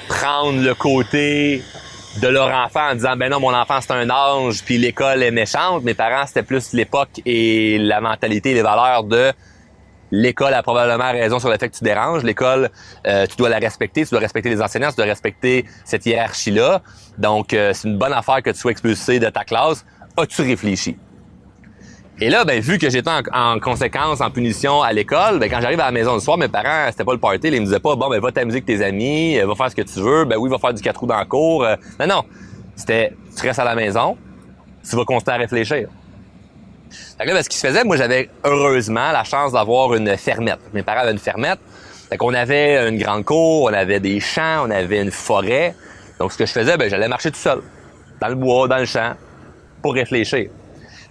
prendre 0.07 0.61
le 0.61 0.73
côté 0.73 1.61
de 2.21 2.27
leur 2.29 2.47
enfant 2.47 2.91
en 2.91 2.95
disant 2.95 3.17
ben 3.17 3.29
non 3.29 3.41
mon 3.41 3.53
enfant 3.53 3.79
c'est 3.81 3.91
un 3.91 4.09
ange 4.09 4.63
puis 4.63 4.77
l'école 4.77 5.21
est 5.21 5.31
méchante. 5.31 5.83
Mes 5.83 5.95
parents 5.95 6.25
c'était 6.27 6.43
plus 6.43 6.71
l'époque 6.71 7.19
et 7.25 7.77
la 7.77 7.99
mentalité 7.99 8.53
les 8.53 8.61
valeurs 8.61 9.03
de 9.03 9.33
l'école 10.11 10.53
a 10.53 10.63
probablement 10.63 11.11
raison 11.11 11.39
sur 11.39 11.49
le 11.49 11.57
fait 11.57 11.67
que 11.67 11.75
tu 11.75 11.83
déranges. 11.83 12.23
L'école 12.23 12.69
euh, 13.05 13.27
tu 13.27 13.35
dois 13.35 13.49
la 13.49 13.59
respecter. 13.59 14.05
Tu 14.05 14.11
dois 14.11 14.21
respecter 14.21 14.49
les 14.49 14.61
enseignants. 14.61 14.91
Tu 14.91 14.95
dois 14.95 15.07
respecter 15.07 15.65
cette 15.83 16.05
hiérarchie 16.05 16.51
là 16.51 16.81
donc 17.17 17.53
euh, 17.53 17.73
c'est 17.73 17.89
une 17.89 17.97
bonne 17.97 18.13
affaire 18.13 18.41
que 18.41 18.51
tu 18.51 18.59
sois 18.59 18.71
expulsé 18.71 19.19
de 19.19 19.29
ta 19.29 19.43
classe. 19.43 19.85
As-tu 20.15 20.41
réfléchi? 20.43 20.95
Et 22.19 22.29
là, 22.29 22.45
ben, 22.45 22.59
vu 22.59 22.77
que 22.77 22.89
j'étais 22.89 23.09
en, 23.09 23.59
conséquence, 23.59 24.21
en 24.21 24.29
punition 24.29 24.83
à 24.83 24.93
l'école, 24.93 25.39
ben, 25.39 25.49
quand 25.49 25.59
j'arrive 25.61 25.79
à 25.79 25.85
la 25.85 25.91
maison 25.91 26.13
le 26.13 26.19
soir, 26.19 26.37
mes 26.37 26.47
parents, 26.47 26.87
c'était 26.91 27.03
pas 27.03 27.13
le 27.13 27.19
party, 27.19 27.47
ils 27.47 27.59
me 27.59 27.65
disaient 27.65 27.79
pas, 27.79 27.95
bon, 27.95 28.07
ben, 28.07 28.19
va 28.19 28.31
t'amuser 28.31 28.57
avec 28.57 28.65
tes 28.65 28.83
amis, 28.83 29.39
euh, 29.39 29.47
va 29.47 29.55
faire 29.55 29.71
ce 29.71 29.75
que 29.75 29.81
tu 29.81 29.99
veux, 29.99 30.23
ben 30.25 30.37
oui, 30.37 30.49
va 30.49 30.59
faire 30.59 30.73
du 30.73 30.81
quatre 30.81 30.99
roues 30.99 31.07
dans 31.07 31.17
la 31.17 31.25
cour. 31.25 31.63
Euh. 31.63 31.75
non, 31.99 32.07
non. 32.07 32.23
C'était, 32.75 33.13
tu 33.35 33.47
restes 33.47 33.59
à 33.59 33.63
la 33.63 33.75
maison, 33.75 34.15
tu 34.87 34.95
vas 34.95 35.05
continuer 35.05 35.35
à 35.35 35.39
réfléchir. 35.39 35.87
Fait 37.17 37.23
que 37.23 37.29
là, 37.29 37.33
ben, 37.33 37.43
ce 37.43 37.49
qui 37.49 37.57
se 37.57 37.67
faisait, 37.67 37.83
moi, 37.83 37.97
j'avais 37.97 38.29
heureusement 38.43 39.11
la 39.11 39.23
chance 39.23 39.51
d'avoir 39.51 39.95
une 39.95 40.15
fermette. 40.15 40.59
Mes 40.71 40.83
parents 40.83 41.01
avaient 41.01 41.11
une 41.11 41.17
fermette. 41.17 41.59
Fait 42.09 42.17
qu'on 42.17 42.33
avait 42.35 42.89
une 42.89 42.99
grande 42.99 43.25
cour, 43.25 43.63
on 43.63 43.73
avait 43.73 43.99
des 43.99 44.19
champs, 44.19 44.67
on 44.67 44.69
avait 44.69 45.01
une 45.01 45.11
forêt. 45.11 45.75
Donc, 46.19 46.31
ce 46.31 46.37
que 46.37 46.45
je 46.45 46.51
faisais, 46.51 46.77
ben, 46.77 46.89
j'allais 46.89 47.07
marcher 47.07 47.31
tout 47.31 47.39
seul. 47.39 47.61
Dans 48.21 48.27
le 48.27 48.35
bois, 48.35 48.67
dans 48.67 48.77
le 48.77 48.85
champ, 48.85 49.13
pour 49.81 49.95
réfléchir 49.95 50.51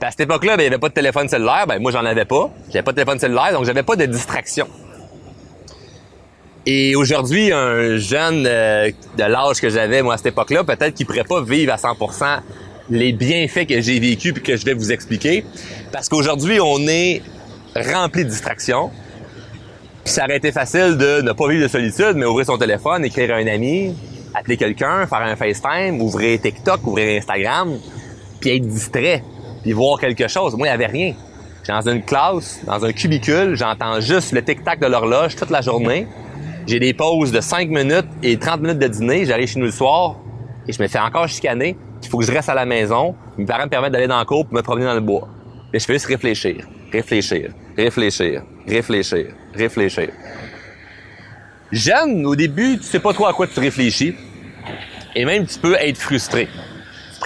à 0.03 0.11
cette 0.11 0.21
époque-là, 0.21 0.57
ben, 0.57 0.63
il 0.63 0.69
n'y 0.69 0.75
avait 0.75 0.81
pas 0.81 0.89
de 0.89 0.95
téléphone 0.95 1.29
cellulaire. 1.29 1.67
Ben, 1.67 1.79
moi, 1.81 1.93
j'en 1.93 2.05
avais 2.05 2.25
pas. 2.25 2.51
J'avais 2.69 2.83
pas 2.83 2.93
de 2.93 2.97
téléphone 2.97 3.19
cellulaire, 3.19 3.53
donc 3.53 3.65
j'avais 3.65 3.83
pas 3.83 3.97
de 3.97 4.07
distraction. 4.07 4.67
Et 6.65 6.95
aujourd'hui, 6.95 7.53
un 7.53 7.97
jeune 7.97 8.47
euh, 8.47 8.91
de 9.19 9.25
l'âge 9.25 9.61
que 9.61 9.69
j'avais, 9.69 10.03
moi, 10.03 10.15
à 10.15 10.17
cette 10.17 10.27
époque-là, 10.27 10.63
peut-être 10.63 10.95
qu'il 10.95 11.07
pourrait 11.07 11.25
pas 11.25 11.43
vivre 11.43 11.73
à 11.73 11.77
100% 11.77 12.41
les 12.91 13.13
bienfaits 13.13 13.67
que 13.67 13.81
j'ai 13.81 13.99
vécu 13.99 14.33
puis 14.33 14.43
que 14.43 14.57
je 14.57 14.65
vais 14.65 14.75
vous 14.75 14.93
expliquer. 14.93 15.45
Parce 15.93 16.09
qu'aujourd'hui, 16.09 16.61
on 16.61 16.87
est 16.87 17.23
rempli 17.75 18.25
de 18.25 18.31
distractions. 18.31 18.91
Puis 20.05 20.15
ça 20.15 20.25
aurait 20.25 20.37
été 20.37 20.53
facile 20.53 20.97
de 20.97 21.21
ne 21.23 21.33
pas 21.33 21.49
vivre 21.49 21.63
de 21.63 21.69
solitude, 21.69 22.15
mais 22.15 22.27
ouvrir 22.27 22.47
son 22.47 22.59
téléphone, 22.59 23.05
écrire 23.05 23.35
à 23.35 23.39
un 23.39 23.47
ami, 23.47 23.95
appeler 24.35 24.57
quelqu'un, 24.57 25.07
faire 25.07 25.23
un 25.23 25.37
FaceTime, 25.37 26.01
ouvrir 26.01 26.41
TikTok, 26.41 26.87
ouvrir 26.87 27.19
Instagram, 27.19 27.79
puis 28.41 28.57
être 28.57 28.67
distrait 28.67 29.23
puis 29.63 29.73
voir 29.73 29.99
quelque 29.99 30.29
chose. 30.29 30.55
Moi, 30.57 30.67
il 30.67 30.71
n'y 30.71 30.75
avait 30.75 30.87
rien. 30.87 31.15
J'ai 31.65 31.73
dans 31.73 31.89
une 31.89 32.03
classe, 32.03 32.61
dans 32.67 32.85
un 32.85 32.93
cubicule, 32.93 33.55
j'entends 33.55 34.01
juste 34.01 34.33
le 34.33 34.43
tic-tac 34.43 34.81
de 34.81 34.87
l'horloge 34.87 35.37
toute 35.37 35.51
la 35.51 35.61
journée. 35.61 36.09
J'ai 36.67 36.81
des 36.81 36.93
pauses 36.93 37.31
de 37.31 37.41
5 37.41 37.69
minutes 37.69 38.09
et 38.23 38.37
30 38.37 38.61
minutes 38.61 38.79
de 38.79 38.89
dîner. 38.89 39.25
J'arrive 39.25 39.49
chez 39.49 39.61
nous 39.61 39.67
le 39.67 39.73
soir 39.73 40.17
et 40.67 40.73
je 40.73 40.83
me 40.83 40.89
fais 40.89 40.99
encore 40.99 41.29
chicaner. 41.29 41.77
Il 42.03 42.09
faut 42.09 42.19
que 42.19 42.25
je 42.25 42.33
reste 42.33 42.49
à 42.49 42.55
la 42.55 42.67
maison. 42.67 43.15
Mes 43.39 43.45
parents 43.45 43.65
me 43.65 43.69
permettent 43.69 43.93
d'aller 43.93 44.09
dans 44.09 44.19
le 44.19 44.25
cours 44.25 44.45
pour 44.45 44.55
me 44.55 44.63
promener 44.63 44.87
dans 44.87 44.95
le 44.95 45.01
bois. 45.01 45.29
Et 45.73 45.79
je 45.79 45.85
fais 45.85 45.95
juste 45.95 46.07
réfléchir, 46.07 46.67
réfléchir, 46.93 47.53
réfléchir, 47.77 48.43
réfléchir, 48.67 49.27
réfléchir. 49.55 50.09
Jeune, 51.71 52.27
au 52.27 52.37
début, 52.37 52.79
tu 52.79 52.85
sais 52.85 52.99
pas 52.99 53.13
trop 53.13 53.27
à 53.27 53.33
quoi 53.33 53.47
tu 53.47 53.59
réfléchis. 53.59 54.15
Et 55.15 55.25
même 55.25 55.47
tu 55.47 55.59
peux 55.59 55.75
être 55.75 55.99
frustré 55.99 56.49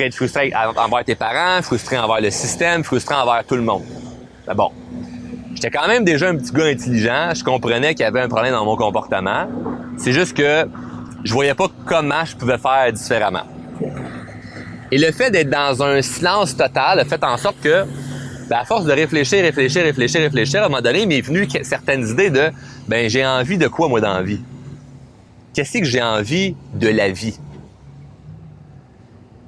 être 0.04 0.14
frustré 0.14 0.52
envers 0.54 1.04
tes 1.04 1.14
parents, 1.14 1.62
frustré 1.62 1.98
envers 1.98 2.20
le 2.20 2.30
système, 2.30 2.84
frustré 2.84 3.14
envers 3.14 3.44
tout 3.44 3.56
le 3.56 3.62
monde. 3.62 3.82
Mais 4.46 4.54
bon, 4.54 4.70
j'étais 5.54 5.70
quand 5.70 5.88
même 5.88 6.04
déjà 6.04 6.28
un 6.28 6.36
petit 6.36 6.52
gars 6.52 6.66
intelligent. 6.66 7.32
Je 7.34 7.44
comprenais 7.44 7.94
qu'il 7.94 8.04
y 8.04 8.08
avait 8.08 8.20
un 8.20 8.28
problème 8.28 8.52
dans 8.52 8.64
mon 8.64 8.76
comportement. 8.76 9.46
C'est 9.98 10.12
juste 10.12 10.36
que 10.36 10.66
je 11.24 11.32
voyais 11.32 11.54
pas 11.54 11.66
comment 11.86 12.24
je 12.24 12.36
pouvais 12.36 12.58
faire 12.58 12.92
différemment. 12.92 13.44
Et 14.92 14.98
le 14.98 15.10
fait 15.10 15.30
d'être 15.30 15.50
dans 15.50 15.82
un 15.82 16.00
silence 16.00 16.56
total 16.56 17.00
a 17.00 17.04
fait 17.04 17.22
en 17.24 17.36
sorte 17.36 17.60
que, 17.60 17.84
ben, 18.48 18.58
à 18.58 18.64
force 18.64 18.84
de 18.84 18.92
réfléchir, 18.92 19.42
réfléchir, 19.42 19.82
réfléchir, 19.82 20.20
réfléchir, 20.20 20.62
à 20.62 20.66
un 20.66 20.68
moment 20.68 20.82
donné, 20.82 21.02
il 21.02 21.08
m'est 21.08 21.20
venu 21.20 21.48
certaines 21.62 22.06
idées 22.06 22.30
de, 22.30 22.50
ben, 22.86 23.10
j'ai 23.10 23.26
envie 23.26 23.58
de 23.58 23.66
quoi, 23.66 23.88
moi, 23.88 24.00
dans 24.00 24.14
la 24.14 24.22
vie? 24.22 24.40
Qu'est-ce 25.52 25.78
que 25.78 25.84
j'ai 25.84 26.02
envie 26.02 26.54
de 26.74 26.88
la 26.88 27.08
vie? 27.08 27.36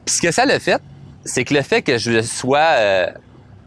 Ce 0.09 0.21
que 0.21 0.31
ça 0.31 0.45
le 0.45 0.59
fait, 0.59 0.81
c'est 1.25 1.45
que 1.45 1.55
le 1.55 1.63
fait 1.63 1.83
que 1.83 1.99
je 1.99 2.23
sois... 2.23 2.59
Euh, 2.59 3.07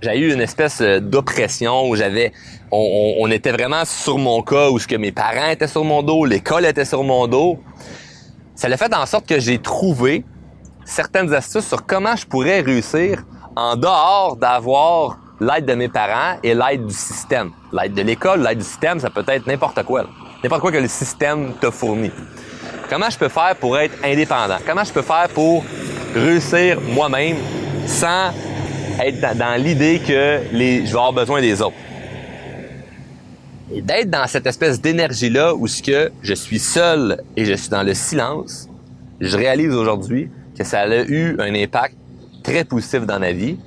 j'ai 0.01 0.17
eu 0.17 0.33
une 0.33 0.41
espèce 0.41 0.81
euh, 0.81 0.99
d'oppression 0.99 1.87
où 1.87 1.95
j'avais... 1.95 2.31
On, 2.71 3.29
était 3.29 3.51
vraiment 3.51 3.83
sur 3.83 4.17
mon 4.17 4.41
cas, 4.41 4.69
où 4.69 4.79
ce 4.79 4.87
que 4.87 4.95
mes 4.95 5.11
parents 5.11 5.49
étaient 5.49 5.67
sur 5.67 5.83
mon 5.83 6.01
dos, 6.01 6.23
l'école 6.23 6.65
était 6.65 6.85
sur 6.85 7.03
mon 7.03 7.27
dos. 7.27 7.59
Ça 8.55 8.69
l'a 8.69 8.77
fait 8.77 8.93
en 8.95 9.05
sorte 9.05 9.27
que 9.27 9.39
j'ai 9.39 9.59
trouvé 9.59 10.23
certaines 10.85 11.33
astuces 11.33 11.67
sur 11.67 11.85
comment 11.85 12.15
je 12.15 12.25
pourrais 12.25 12.61
réussir 12.61 13.23
en 13.57 13.75
dehors 13.75 14.37
d'avoir 14.37 15.19
l'aide 15.41 15.65
de 15.65 15.73
mes 15.73 15.89
parents 15.89 16.37
et 16.43 16.53
l'aide 16.53 16.85
du 16.85 16.93
système. 16.93 17.51
L'aide 17.73 17.93
de 17.93 18.01
l'école, 18.03 18.41
l'aide 18.41 18.59
du 18.59 18.63
système, 18.63 18.99
ça 18.99 19.09
peut 19.09 19.25
être 19.27 19.47
n'importe 19.47 19.83
quoi. 19.83 20.05
N'importe 20.41 20.61
quoi 20.61 20.71
que 20.71 20.77
le 20.77 20.87
système 20.87 21.53
te 21.59 21.69
fournit. 21.69 22.11
Comment 22.89 23.09
je 23.09 23.17
peux 23.17 23.29
faire 23.29 23.55
pour 23.59 23.77
être 23.77 23.95
indépendant? 24.03 24.57
Comment 24.65 24.83
je 24.83 24.91
peux 24.91 25.01
faire 25.01 25.27
pour 25.33 25.63
réussir 26.15 26.79
moi-même 26.81 27.37
sans 27.85 28.31
être 28.99 29.37
dans, 29.37 29.61
l'idée 29.61 29.99
que 29.99 30.39
je 30.51 30.57
vais 30.57 30.89
avoir 30.89 31.13
besoin 31.13 31.41
des 31.41 31.61
autres. 31.61 31.75
Et 33.73 33.81
d'être 33.81 34.09
dans 34.09 34.27
cette 34.27 34.45
espèce 34.45 34.81
d'énergie-là 34.81 35.55
où 35.55 35.67
ce 35.67 35.81
que 35.81 36.11
je 36.21 36.33
suis 36.33 36.59
seul 36.59 37.21
et 37.37 37.45
je 37.45 37.53
suis 37.53 37.69
dans 37.69 37.83
le 37.83 37.93
silence, 37.93 38.69
je 39.19 39.37
réalise 39.37 39.73
aujourd'hui 39.73 40.29
que 40.57 40.63
ça 40.63 40.81
a 40.81 41.03
eu 41.03 41.37
un 41.39 41.55
impact 41.55 41.95
très 42.43 42.65
positif 42.65 43.05
dans 43.05 43.19
ma 43.19 43.31
vie. 43.31 43.57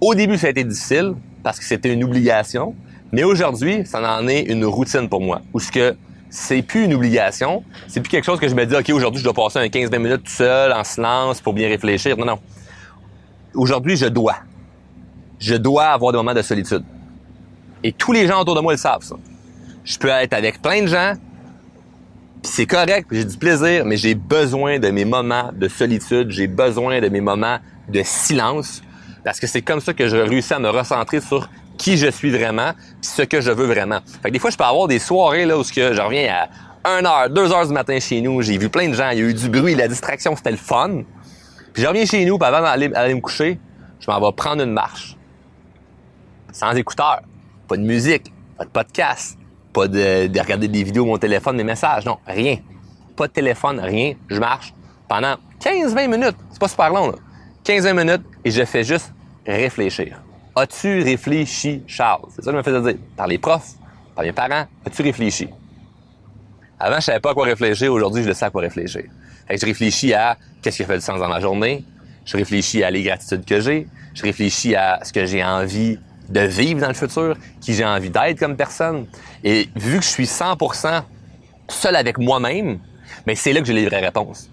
Au 0.00 0.14
début, 0.14 0.36
ça 0.38 0.48
a 0.48 0.50
été 0.50 0.64
difficile 0.64 1.14
parce 1.42 1.58
que 1.58 1.64
c'était 1.64 1.92
une 1.92 2.02
obligation, 2.04 2.74
mais 3.12 3.22
aujourd'hui, 3.22 3.86
ça 3.86 4.00
en 4.18 4.26
est 4.26 4.42
une 4.42 4.64
routine 4.64 5.08
pour 5.08 5.20
moi. 5.20 5.42
Où 5.52 5.60
ce 5.60 5.70
que 5.70 5.94
c'est 6.30 6.62
plus 6.62 6.84
une 6.84 6.94
obligation, 6.94 7.64
c'est 7.88 8.00
plus 8.00 8.08
quelque 8.08 8.24
chose 8.24 8.38
que 8.38 8.48
je 8.48 8.54
me 8.54 8.64
dis, 8.64 8.74
OK, 8.74 8.88
aujourd'hui, 8.90 9.18
je 9.18 9.24
dois 9.24 9.34
passer 9.34 9.58
un 9.58 9.66
15-20 9.66 9.98
minutes 9.98 10.22
tout 10.24 10.32
seul, 10.32 10.72
en 10.72 10.84
silence, 10.84 11.40
pour 11.40 11.52
bien 11.52 11.68
réfléchir. 11.68 12.16
Non, 12.16 12.24
non. 12.24 12.38
Aujourd'hui, 13.54 13.96
je 13.96 14.06
dois. 14.06 14.36
Je 15.40 15.56
dois 15.56 15.86
avoir 15.86 16.12
des 16.12 16.18
moments 16.18 16.34
de 16.34 16.42
solitude. 16.42 16.84
Et 17.82 17.92
tous 17.92 18.12
les 18.12 18.26
gens 18.28 18.40
autour 18.40 18.54
de 18.54 18.60
moi 18.60 18.72
le 18.72 18.78
savent, 18.78 19.02
ça. 19.02 19.16
Je 19.84 19.98
peux 19.98 20.08
être 20.08 20.32
avec 20.32 20.62
plein 20.62 20.82
de 20.82 20.86
gens, 20.86 21.14
puis 22.42 22.52
c'est 22.52 22.66
correct, 22.66 23.08
j'ai 23.10 23.24
du 23.24 23.36
plaisir, 23.36 23.84
mais 23.84 23.96
j'ai 23.96 24.14
besoin 24.14 24.78
de 24.78 24.88
mes 24.90 25.04
moments 25.04 25.50
de 25.52 25.68
solitude, 25.68 26.30
j'ai 26.30 26.46
besoin 26.46 27.00
de 27.00 27.08
mes 27.08 27.20
moments 27.20 27.58
de 27.88 28.02
silence, 28.04 28.82
parce 29.24 29.40
que 29.40 29.46
c'est 29.46 29.62
comme 29.62 29.80
ça 29.80 29.94
que 29.94 30.06
je 30.06 30.16
réussis 30.16 30.54
à 30.54 30.58
me 30.58 30.68
recentrer 30.68 31.20
sur 31.20 31.48
qui 31.80 31.96
je 31.96 32.10
suis 32.10 32.30
vraiment, 32.30 32.72
puis 32.74 33.10
ce 33.10 33.22
que 33.22 33.40
je 33.40 33.50
veux 33.50 33.64
vraiment. 33.64 34.00
Fait 34.22 34.28
que 34.28 34.34
des 34.34 34.38
fois, 34.38 34.50
je 34.50 34.56
peux 34.58 34.64
avoir 34.64 34.86
des 34.86 34.98
soirées 34.98 35.46
là 35.46 35.58
où 35.58 35.64
je 35.64 36.00
reviens 36.00 36.30
à 36.84 36.98
1 36.98 37.06
heure, 37.06 37.30
2 37.30 37.52
heures 37.52 37.66
du 37.66 37.72
matin 37.72 37.98
chez 37.98 38.20
nous, 38.20 38.42
j'ai 38.42 38.58
vu 38.58 38.68
plein 38.68 38.88
de 38.88 38.92
gens, 38.92 39.08
il 39.10 39.18
y 39.18 39.22
a 39.22 39.24
eu 39.24 39.32
du 39.32 39.48
bruit, 39.48 39.74
la 39.74 39.88
distraction, 39.88 40.36
c'était 40.36 40.50
le 40.50 40.58
fun. 40.58 41.02
Puis 41.72 41.82
je 41.82 41.88
reviens 41.88 42.04
chez 42.04 42.22
nous, 42.26 42.38
puis 42.38 42.46
avant 42.46 42.60
d'aller 42.60 43.14
me 43.14 43.20
coucher, 43.20 43.58
je 43.98 44.10
m'en 44.10 44.20
vais 44.20 44.32
prendre 44.36 44.62
une 44.62 44.72
marche. 44.72 45.16
Sans 46.52 46.72
écouteurs, 46.72 47.22
pas 47.66 47.78
de 47.78 47.82
musique, 47.82 48.30
pas 48.58 48.64
de 48.64 48.70
podcast, 48.70 49.38
pas 49.72 49.88
de, 49.88 50.38
regarder 50.38 50.68
des 50.68 50.84
vidéos, 50.84 51.06
mon 51.06 51.16
téléphone, 51.16 51.56
des 51.56 51.64
messages, 51.64 52.04
non, 52.04 52.18
rien. 52.26 52.58
Pas 53.16 53.26
de 53.26 53.32
téléphone, 53.32 53.80
rien. 53.80 54.14
Je 54.28 54.38
marche 54.38 54.74
pendant 55.08 55.36
15-20 55.60 56.08
minutes. 56.08 56.36
C'est 56.50 56.60
pas 56.60 56.68
super 56.68 56.90
long, 56.90 57.06
là. 57.06 57.16
15-20 57.64 58.04
minutes 58.04 58.22
et 58.44 58.50
je 58.50 58.64
fais 58.66 58.84
juste 58.84 59.14
réfléchir. 59.46 60.20
As-tu 60.56 61.02
réfléchi, 61.02 61.82
Charles? 61.86 62.26
C'est 62.30 62.42
ça 62.42 62.50
que 62.50 62.52
je 62.52 62.56
me 62.56 62.62
faisais 62.62 62.92
dire. 62.92 63.02
Par 63.16 63.26
les 63.26 63.38
profs, 63.38 63.74
par 64.14 64.24
mes 64.24 64.32
parents, 64.32 64.66
as-tu 64.84 65.02
réfléchi? 65.02 65.48
Avant, 66.78 66.96
je 66.96 67.02
savais 67.02 67.20
pas 67.20 67.30
à 67.30 67.34
quoi 67.34 67.44
réfléchir. 67.44 67.92
Aujourd'hui, 67.92 68.22
je 68.22 68.28
le 68.28 68.34
sais 68.34 68.46
à 68.46 68.50
quoi 68.50 68.62
réfléchir. 68.62 69.04
Fait 69.46 69.54
que 69.54 69.60
je 69.60 69.66
réfléchis 69.66 70.12
à 70.12 70.36
qu'est-ce 70.60 70.78
qui 70.78 70.82
a 70.82 70.86
fait 70.86 70.96
du 70.96 71.04
sens 71.04 71.20
dans 71.20 71.28
ma 71.28 71.40
journée. 71.40 71.84
Je 72.24 72.36
réfléchis 72.36 72.82
à 72.82 72.90
les 72.90 73.02
gratitudes 73.02 73.44
que 73.44 73.60
j'ai. 73.60 73.86
Je 74.14 74.22
réfléchis 74.22 74.74
à 74.74 75.00
ce 75.04 75.12
que 75.12 75.24
j'ai 75.24 75.44
envie 75.44 75.98
de 76.28 76.40
vivre 76.40 76.80
dans 76.80 76.88
le 76.88 76.94
futur, 76.94 77.36
qui 77.60 77.74
j'ai 77.74 77.84
envie 77.84 78.10
d'être 78.10 78.38
comme 78.38 78.56
personne. 78.56 79.06
Et 79.44 79.68
vu 79.76 79.98
que 79.98 80.04
je 80.04 80.10
suis 80.10 80.24
100% 80.24 81.02
seul 81.68 81.96
avec 81.96 82.18
moi-même, 82.18 82.80
mais 83.26 83.34
c'est 83.34 83.52
là 83.52 83.60
que 83.60 83.66
j'ai 83.66 83.72
les 83.72 83.86
vraies 83.86 84.00
réponses. 84.00 84.49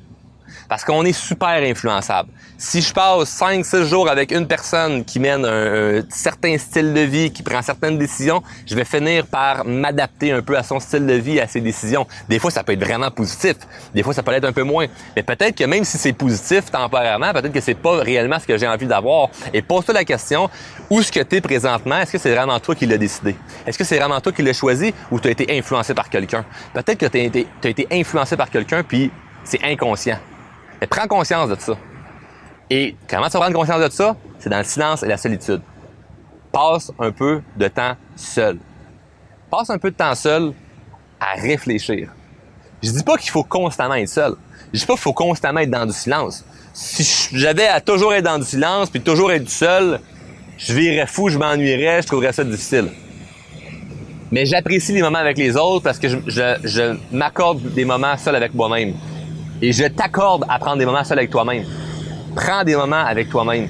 Parce 0.70 0.84
qu'on 0.84 1.06
est 1.06 1.14
super 1.14 1.64
influençable. 1.64 2.30
Si 2.58 2.82
je 2.82 2.94
passe 2.94 3.40
5-6 3.40 3.86
jours 3.86 4.10
avec 4.10 4.32
une 4.32 4.48
personne 4.48 5.06
qui 5.06 5.20
mène 5.20 5.46
un, 5.46 6.02
certain 6.10 6.58
style 6.58 6.94
de 6.94 7.02
vie, 7.02 7.32
qui 7.32 7.44
prend 7.44 7.62
certaines 7.62 7.98
décisions, 7.98 8.44
je 8.66 8.76
vais 8.76 8.84
finir 8.84 9.28
par 9.28 9.64
m'adapter 9.66 10.32
un 10.32 10.42
peu 10.42 10.58
à 10.58 10.64
son 10.64 10.80
style 10.80 11.06
de 11.06 11.14
vie, 11.14 11.40
à 11.40 11.48
ses 11.48 11.62
décisions. 11.62 12.06
Des 12.28 12.40
fois, 12.40 12.52
ça 12.52 12.64
peut 12.64 12.74
être 12.74 12.84
vraiment 12.84 13.12
positif. 13.12 13.56
Des 13.94 14.04
fois, 14.04 14.14
ça 14.14 14.24
peut 14.24 14.34
être 14.34 14.46
un 14.46 14.52
peu 14.52 14.64
moins. 14.64 14.88
Mais 15.16 15.24
peut-être 15.24 15.56
que 15.56 15.64
même 15.64 15.86
si 15.86 15.98
c'est 15.98 16.14
positif 16.14 16.70
temporairement, 16.72 17.32
peut-être 17.32 17.54
que 17.54 17.62
c'est 17.62 17.76
pas 17.76 17.98
réellement 17.98 18.40
ce 18.40 18.48
que 18.48 18.58
j'ai 18.58 18.68
envie 18.68 18.88
d'avoir. 18.88 19.30
Et 19.54 19.62
pose-toi 19.62 19.94
la 19.94 20.04
question, 20.04 20.50
où 20.90 21.00
est-ce 21.00 21.12
que 21.12 21.22
tu 21.22 21.38
es 21.38 21.42
présentement? 21.42 22.00
Est-ce 22.00 22.12
que 22.12 22.18
c'est 22.18 22.34
vraiment 22.34 22.60
toi 22.60 22.76
qui 22.76 22.86
l'as 22.86 22.98
décidé? 22.98 23.36
Est-ce 23.66 23.78
que 23.78 23.84
c'est 23.84 23.98
vraiment 23.98 24.20
toi 24.20 24.32
qui 24.32 24.42
l'as 24.42 24.54
choisi 24.54 24.94
ou 25.12 25.20
tu 25.20 25.28
as 25.28 25.32
été 25.32 25.58
influencé 25.58 25.94
par 25.94 26.10
quelqu'un? 26.10 26.44
Peut-être 26.74 26.98
que 26.98 27.06
tu 27.06 27.46
as 27.64 27.70
été 27.70 27.88
influencé 27.92 28.36
par 28.36 28.50
quelqu'un 28.50 28.84
puis 28.84 29.12
c'est 29.44 29.64
inconscient. 29.64 30.18
Mais 30.82 30.88
prends 30.88 31.08
conscience 31.08 31.50
de 31.50 31.56
ça. 31.60 31.78
Et 32.70 32.96
comment 33.10 33.28
tu 33.28 33.34
vas 33.34 33.40
prendre 33.40 33.56
conscience 33.56 33.82
de 33.82 33.90
ça? 33.90 34.16
C'est 34.40 34.50
dans 34.50 34.58
le 34.58 34.64
silence 34.64 35.04
et 35.04 35.08
la 35.08 35.18
solitude. 35.18 35.62
Passe 36.52 36.92
un 37.00 37.12
peu 37.12 37.42
de 37.56 37.68
temps 37.68 37.96
seul. 38.16 38.58
Passe 39.50 39.70
un 39.70 39.78
peu 39.78 39.92
de 39.92 39.96
temps 39.96 40.16
seul 40.16 40.54
à 41.20 41.40
réfléchir. 41.40 42.10
Je 42.84 42.92
dis 42.92 43.04
pas 43.04 43.18
qu'il 43.18 43.32
faut 43.32 43.44
constamment 43.44 43.96
être 43.96 44.10
seul. 44.10 44.36
Je 44.74 44.80
dis 44.80 44.86
pas 44.86 44.94
qu'il 44.94 45.02
faut 45.02 45.14
constamment 45.14 45.62
être 45.62 45.72
dans 45.72 45.86
du 45.86 45.94
silence. 45.94 46.46
Si 46.74 47.36
j'avais 47.36 47.68
à 47.68 47.82
toujours 47.82 48.14
être 48.14 48.26
dans 48.26 48.38
du 48.38 48.46
silence 48.46 48.90
puis 48.90 49.02
toujours 49.02 49.32
être 49.32 49.50
seul, 49.50 50.00
je 50.58 50.74
virais 50.74 51.08
fou, 51.08 51.30
je 51.30 51.38
m'ennuierais, 51.38 52.02
je 52.02 52.08
trouverais 52.08 52.34
ça 52.34 52.44
difficile. 52.44 52.90
Mais 54.30 54.46
j'apprécie 54.46 54.92
les 54.92 55.02
moments 55.02 55.20
avec 55.20 55.38
les 55.38 55.56
autres 55.56 55.84
parce 55.84 55.98
que 55.98 56.10
je, 56.10 56.20
je 56.28 56.98
m'accorde 57.12 57.62
des 57.74 57.86
moments 57.86 58.18
seuls 58.18 58.36
avec 58.36 58.54
moi-même. 58.54 58.94
Et 59.62 59.72
je 59.72 59.86
t'accorde 59.86 60.46
à 60.48 60.60
prendre 60.60 60.78
des 60.78 60.86
moments 60.86 61.04
seul 61.04 61.18
avec 61.18 61.32
toi-même. 61.32 61.66
Prends 62.36 62.64
des 62.64 62.76
moments 62.76 63.06
avec 63.06 63.30
toi-même. 63.30 63.68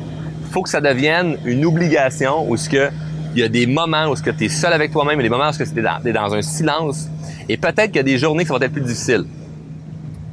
Faut 0.51 0.61
que 0.61 0.69
ça 0.69 0.81
devienne 0.81 1.37
une 1.45 1.65
obligation 1.65 2.49
où 2.49 2.57
ce 2.57 2.69
que 2.69 2.89
il 3.33 3.41
y 3.41 3.43
a 3.43 3.49
des 3.49 3.67
moments 3.67 4.07
où 4.07 4.15
ce 4.15 4.23
que 4.23 4.31
tu 4.31 4.45
es 4.45 4.49
seul 4.49 4.73
avec 4.73 4.91
toi-même 4.91 5.19
et 5.19 5.23
des 5.23 5.29
moments 5.29 5.49
où 5.49 5.53
tu 5.53 5.61
es 5.61 5.81
dans, 5.81 6.01
dans 6.01 6.33
un 6.33 6.41
silence. 6.41 7.07
Et 7.47 7.55
peut-être 7.55 7.87
qu'il 7.87 7.97
y 7.97 7.99
a 7.99 8.03
des 8.03 8.17
journées 8.17 8.43
qui 8.43 8.49
vont 8.49 8.59
être 8.59 8.71
plus 8.71 8.81
difficiles. 8.81 9.25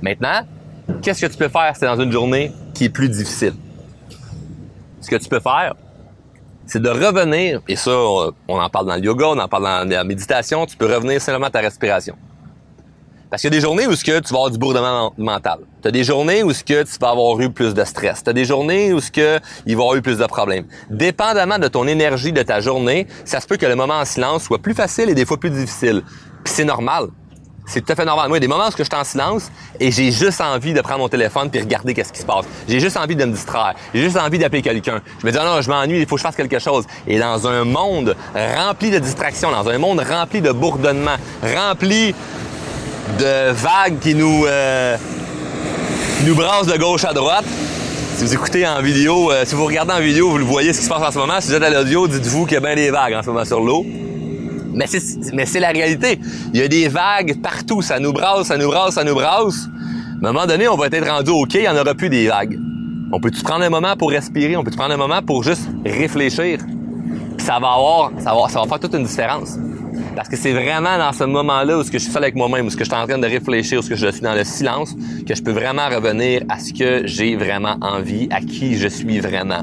Maintenant, 0.00 0.40
qu'est-ce 1.02 1.26
que 1.26 1.30
tu 1.30 1.37
peux 1.37 1.49
faire 1.49 1.70
si 1.75 1.80
c'est 1.80 1.87
dans 1.87 2.00
une 2.00 2.11
journée 2.11 2.50
qui 2.73 2.84
est 2.84 2.88
plus 2.88 3.08
difficile? 3.08 3.54
Ce 5.00 5.11
que 5.11 5.16
tu 5.16 5.28
peux 5.28 5.40
faire, 5.40 5.75
c'est 6.66 6.80
de 6.80 6.88
revenir, 6.88 7.61
et 7.68 7.76
ça, 7.76 7.92
on 7.94 8.58
en 8.58 8.70
parle 8.70 8.87
dans 8.87 8.94
le 8.96 9.02
yoga, 9.02 9.26
on 9.28 9.38
en 9.38 9.49
parle 9.49 9.64
dans 9.64 9.88
la 9.88 10.04
méditation, 10.04 10.64
tu 10.64 10.76
peux 10.76 10.87
revenir 10.87 11.20
simplement 11.20 11.49
à 11.49 11.50
ta 11.50 11.61
respiration. 11.61 12.16
Parce 13.34 13.42
qu'il 13.42 13.52
y 13.52 13.56
a 13.56 13.58
des 13.58 13.66
journées 13.66 13.88
où 13.88 13.96
ce 13.96 14.04
que 14.04 14.20
tu 14.20 14.32
vas 14.32 14.38
avoir 14.38 14.50
du 14.52 14.58
bourdonnement 14.58 15.12
mental. 15.18 15.58
Tu 15.82 15.88
as 15.88 15.90
des 15.90 16.04
journées 16.04 16.44
où 16.44 16.52
ce 16.52 16.62
que 16.62 16.84
tu 16.84 16.98
vas 17.00 17.08
avoir 17.08 17.40
eu 17.40 17.50
plus 17.50 17.74
de 17.74 17.82
stress. 17.82 18.22
Tu 18.22 18.30
as 18.30 18.32
des 18.32 18.44
journées 18.44 18.92
où 18.92 19.00
ce 19.00 19.10
que 19.10 19.40
il 19.66 19.74
va 19.74 19.82
avoir 19.82 19.96
eu 19.96 20.02
plus 20.02 20.18
de 20.18 20.26
problèmes. 20.26 20.66
Dépendamment 20.88 21.58
de 21.58 21.66
ton 21.66 21.88
énergie 21.88 22.32
de 22.32 22.42
ta 22.42 22.60
journée, 22.60 23.08
ça 23.24 23.40
se 23.40 23.48
peut 23.48 23.56
que 23.56 23.66
le 23.66 23.74
moment 23.74 23.94
en 23.94 24.04
silence 24.04 24.44
soit 24.44 24.60
plus 24.60 24.72
facile 24.72 25.10
et 25.10 25.16
des 25.16 25.26
fois 25.26 25.36
plus 25.36 25.50
difficile. 25.50 26.04
Puis 26.44 26.54
c'est 26.54 26.64
normal. 26.64 27.08
C'est 27.66 27.84
tout 27.84 27.90
à 27.90 27.96
fait 27.96 28.04
normal. 28.04 28.28
Moi, 28.28 28.36
il 28.36 28.40
y 28.42 28.44
a 28.44 28.46
des 28.46 28.52
moments 28.52 28.68
où 28.68 28.70
je 28.78 28.84
suis 28.84 28.94
en 28.94 29.02
silence 29.02 29.50
et 29.80 29.90
j'ai 29.90 30.12
juste 30.12 30.40
envie 30.40 30.72
de 30.72 30.80
prendre 30.80 31.00
mon 31.00 31.08
téléphone 31.08 31.50
puis 31.50 31.60
regarder 31.60 31.92
qu'est-ce 31.92 32.12
qui 32.12 32.20
se 32.20 32.26
passe. 32.26 32.44
J'ai 32.68 32.78
juste 32.78 32.96
envie 32.96 33.16
de 33.16 33.24
me 33.24 33.32
distraire. 33.32 33.74
J'ai 33.92 34.02
juste 34.02 34.16
envie 34.16 34.38
d'appeler 34.38 34.62
quelqu'un. 34.62 35.00
Je 35.20 35.26
me 35.26 35.32
dis, 35.32 35.38
ah 35.40 35.44
non, 35.44 35.60
je 35.60 35.68
m'ennuie, 35.68 35.98
il 35.98 36.06
faut 36.06 36.14
que 36.14 36.20
je 36.20 36.26
fasse 36.26 36.36
quelque 36.36 36.60
chose. 36.60 36.84
Et 37.08 37.18
dans 37.18 37.48
un 37.48 37.64
monde 37.64 38.14
rempli 38.34 38.92
de 38.92 39.00
distractions, 39.00 39.50
dans 39.50 39.68
un 39.68 39.78
monde 39.78 39.98
rempli 39.98 40.40
de 40.40 40.52
bourdonnement, 40.52 41.16
rempli 41.42 42.14
de 43.18 43.52
vagues 43.52 43.99
qui 44.00 44.14
nous, 44.14 44.44
euh, 44.46 44.96
nous 46.26 46.34
brassent 46.34 46.66
de 46.66 46.76
gauche 46.76 47.04
à 47.04 47.12
droite. 47.12 47.44
Si 48.16 48.25
vous 48.25 48.34
écoutez 48.34 48.66
en 48.66 48.80
vidéo, 48.80 49.30
euh, 49.30 49.44
si 49.44 49.54
vous 49.54 49.64
regardez 49.66 49.92
en 49.92 50.00
vidéo, 50.00 50.30
vous 50.30 50.38
le 50.38 50.44
voyez 50.44 50.73
ce 50.73 50.78
qui 50.78 50.84
se 50.84 50.88
passe 50.88 51.02
en 51.02 51.11
ce 51.11 51.18
moment. 51.18 51.40
Si 51.40 51.49
vous 51.49 51.54
êtes 51.54 51.62
à 51.62 51.70
l'audio, 51.70 52.08
dites-vous 52.08 52.44
qu'il 52.44 52.54
y 52.54 52.56
a 52.56 52.61
bien 52.61 52.75
des 52.75 52.90
vagues 52.90 53.14
en 53.14 53.23
ce 53.23 53.28
moment 53.28 53.44
sur 53.44 53.61
l'eau. 53.61 53.84
Mais 54.75 54.87
c'est, 54.87 55.61
la 55.61 55.68
réalité. 55.68 56.18
Il 56.52 56.61
y 56.61 56.62
a 56.62 56.68
des 56.68 56.88
vagues 56.88 57.40
partout. 57.40 57.82
Ça 57.82 57.99
nous 58.00 58.12
brasse, 58.12 58.49
ça 58.49 58.56
nous 58.56 58.68
brasse, 58.68 58.94
ça 58.94 59.04
nous 59.04 59.14
brasse. 59.14 59.68
À 60.23 60.28
un 60.28 60.32
moment 60.32 60.46
donné, 60.46 60.68
on 60.68 60.76
va 60.76 60.87
être 60.87 61.08
rendu 61.08 61.30
OK, 61.30 61.54
il 61.54 61.61
n'y 61.61 61.68
en 61.68 61.76
aura 61.76 61.94
plus 61.94 62.08
des 62.08 62.26
vagues. 62.26 62.58
On 63.12 63.20
peut-tu 63.20 63.42
prendre 63.42 63.64
un 63.64 63.70
moment 63.70 63.94
pour 63.96 64.11
respirer? 64.11 64.56
On 64.56 64.64
peut-tu 64.64 64.76
prendre 64.76 64.94
un 64.94 64.99
moment 64.99 65.23
pour 65.23 65.44
juste 65.44 65.68
réfléchir? 65.84 66.58
ça 67.44 67.58
va 67.58 67.73
avoir, 67.73 68.11
ça 68.18 68.34
va, 68.34 68.49
ça 68.49 68.61
va 68.61 68.66
faire 68.66 68.80
toute 68.80 68.94
une 68.94 69.04
différence. 69.04 69.58
Parce 70.14 70.28
que 70.28 70.37
c'est 70.37 70.52
vraiment 70.52 70.97
dans 70.97 71.12
ce 71.12 71.25
moment-là 71.25 71.78
où 71.78 71.83
ce 71.83 71.90
que 71.90 71.99
je 71.99 72.04
suis 72.04 72.12
seul 72.12 72.23
avec 72.23 72.35
moi-même, 72.35 72.66
où 72.66 72.71
ce 72.71 72.76
que 72.76 72.85
je 72.85 72.90
suis 72.90 72.99
en 72.99 73.06
train 73.06 73.18
de 73.18 73.26
réfléchir, 73.26 73.78
où 73.80 73.83
ce 73.83 73.88
que 73.88 73.97
je 73.97 74.06
suis 74.06 74.21
dans 74.21 74.35
le 74.35 74.44
silence, 74.44 74.94
que 75.26 75.35
je 75.35 75.42
peux 75.42 75.52
vraiment 75.52 75.88
revenir 75.88 76.42
à 76.49 76.59
ce 76.59 76.73
que 76.73 77.06
j'ai 77.06 77.37
vraiment 77.37 77.76
envie, 77.80 78.28
à 78.30 78.40
qui 78.40 78.76
je 78.76 78.88
suis 78.88 79.18
vraiment. 79.21 79.62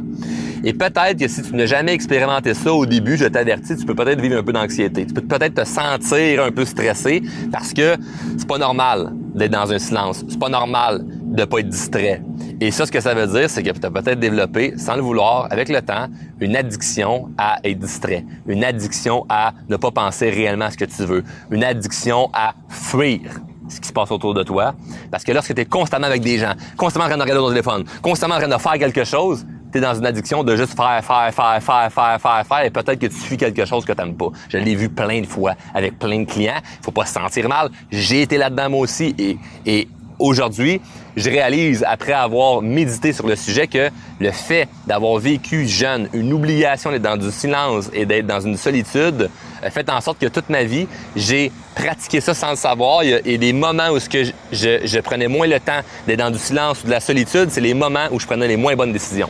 Et 0.64 0.74
peut-être 0.74 1.18
que 1.18 1.28
si 1.28 1.42
tu 1.42 1.56
n'as 1.56 1.66
jamais 1.66 1.94
expérimenté 1.94 2.54
ça 2.54 2.72
au 2.72 2.86
début, 2.86 3.18
je 3.18 3.26
t'avertis, 3.26 3.78
tu 3.78 3.86
peux 3.86 3.96
peut-être 3.96 4.22
vivre 4.22 4.38
un 4.38 4.44
peu 4.44 4.54
d'anxiété. 4.54 5.06
Tu 5.06 5.14
peux 5.14 5.22
peut-être 5.22 5.56
te 5.56 5.66
sentir 5.66 6.44
un 6.44 6.52
peu 6.52 6.66
stressé 6.66 7.24
parce 7.52 7.74
que 7.74 7.96
c'est 8.38 8.48
pas 8.48 8.60
normal 8.60 9.12
d'être 9.34 9.52
dans 9.52 9.72
un 9.72 9.80
silence. 9.80 10.24
C'est 10.28 10.40
pas 10.40 10.50
normal 10.50 11.04
de 11.08 11.46
pas 11.46 11.60
être 11.60 11.70
distrait. 11.70 12.22
Et 12.64 12.70
ça, 12.70 12.86
ce 12.86 12.92
que 12.92 13.00
ça 13.00 13.16
veut 13.16 13.26
dire, 13.26 13.50
c'est 13.50 13.64
que 13.64 13.72
tu 13.72 13.84
as 13.84 13.90
peut-être 13.90 14.20
développé, 14.20 14.76
sans 14.78 14.96
le 14.96 15.02
vouloir, 15.02 15.48
avec 15.50 15.68
le 15.68 15.82
temps, 15.82 16.06
une 16.40 16.56
addiction 16.56 17.32
à 17.36 17.58
être 17.64 17.80
distrait, 17.80 18.24
une 18.48 18.64
addiction 18.64 19.26
à 19.30 19.54
ne 19.68 19.78
pas 19.78 19.90
penser 19.90 20.30
réellement 20.30 20.66
à 20.66 20.70
ce 20.70 20.78
que 20.78 20.86
tu 20.86 21.04
veux, 21.04 21.24
une 21.50 21.64
addiction 21.64 22.30
à 22.34 22.54
fuir 22.70 23.22
ce 23.68 23.80
qui 23.80 23.88
se 23.88 23.94
passe 23.94 24.12
autour 24.12 24.36
de 24.36 24.44
toi. 24.44 24.76
Parce 25.10 25.24
que 25.24 25.32
lorsque 25.32 25.56
tu 25.56 25.62
es 25.62 25.66
constamment 25.66 26.06
avec 26.06 26.22
des 26.22 26.38
gens, 26.38 26.54
constamment 26.78 27.06
en 27.06 27.08
train 27.08 27.18
de 27.18 27.24
regarder 27.24 27.42
ton 27.42 27.50
téléphone, 27.50 27.84
constamment 28.00 28.36
en 28.36 28.40
train 28.40 28.48
de 28.48 28.62
faire 28.62 28.74
quelque 28.74 29.06
chose, 29.06 29.44
tu 29.72 29.80
es 29.80 29.82
dans 29.82 29.96
une 29.96 30.06
addiction 30.06 30.44
de 30.44 30.56
juste 30.56 30.76
faire, 30.76 31.04
faire, 31.04 31.34
faire, 31.34 31.64
faire, 31.64 31.92
faire, 31.92 32.22
faire, 32.22 32.46
faire, 32.46 32.64
et 32.64 32.70
peut-être 32.70 33.00
que 33.00 33.08
tu 33.08 33.16
suis 33.16 33.38
quelque 33.38 33.66
chose 33.66 33.86
que 33.86 33.94
tu 33.94 33.98
n'aimes 34.04 34.16
pas. 34.16 34.28
Je 34.50 34.58
l'ai 34.60 34.76
vu 34.76 34.90
plein 34.90 35.22
de 35.22 35.26
fois 35.26 35.54
avec 35.74 35.98
plein 35.98 36.20
de 36.20 36.26
clients. 36.26 36.62
faut 36.84 36.92
pas 36.92 37.06
se 37.06 37.14
sentir 37.14 37.50
mal. 37.50 37.72
J'ai 37.90 38.22
été 38.22 38.38
là-dedans 38.38 38.70
moi 38.70 38.82
aussi, 38.82 39.16
et, 39.18 39.40
et 39.66 39.88
aujourd'hui, 40.22 40.82
je 41.18 41.30
réalise, 41.30 41.84
après 41.88 42.14
avoir 42.14 42.62
médité 42.62 43.12
sur 43.12 43.28
le 43.28 43.36
sujet, 43.36 43.68
que 43.68 43.90
le 44.20 44.32
fait 44.32 44.68
d'avoir 44.88 45.18
vécu 45.20 45.68
jeune 45.68 46.08
une 46.14 46.32
obligation 46.34 46.92
d'être 46.92 47.02
dans 47.02 47.18
du 47.18 47.32
silence 47.32 47.90
et 47.94 48.06
d'être 48.06 48.28
dans 48.28 48.40
une 48.40 48.58
solitude 48.58 49.30
a 49.62 49.70
fait 49.70 49.90
en 49.90 50.02
sorte 50.02 50.20
que 50.20 50.28
toute 50.28 50.50
ma 50.50 50.64
vie, 50.64 50.88
j'ai 51.16 51.52
pratiqué 51.76 52.22
ça 52.22 52.34
sans 52.34 52.52
le 52.52 52.56
savoir. 52.56 53.02
A, 53.02 53.38
des 53.38 53.54
moments 53.54 53.90
où 53.90 54.00
ce 54.00 54.10
que 54.10 54.24
je 54.52 55.00
prenais 55.00 55.28
moins 55.28 55.48
le 55.48 55.60
temps 55.60 55.82
d'être 56.08 56.20
dans 56.20 56.32
du 56.32 56.40
silence 56.40 56.82
ou 56.84 56.86
de 56.86 56.92
la 56.92 57.00
solitude, 57.00 57.50
c'est 57.50 57.62
les 57.62 57.74
moments 57.74 58.08
où 58.12 58.20
je 58.20 58.26
prenais 58.26 58.48
les 58.48 58.58
moins 58.58 58.76
bonnes 58.76 58.94
décisions. 58.94 59.30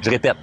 Je 0.00 0.10
répète, 0.10 0.36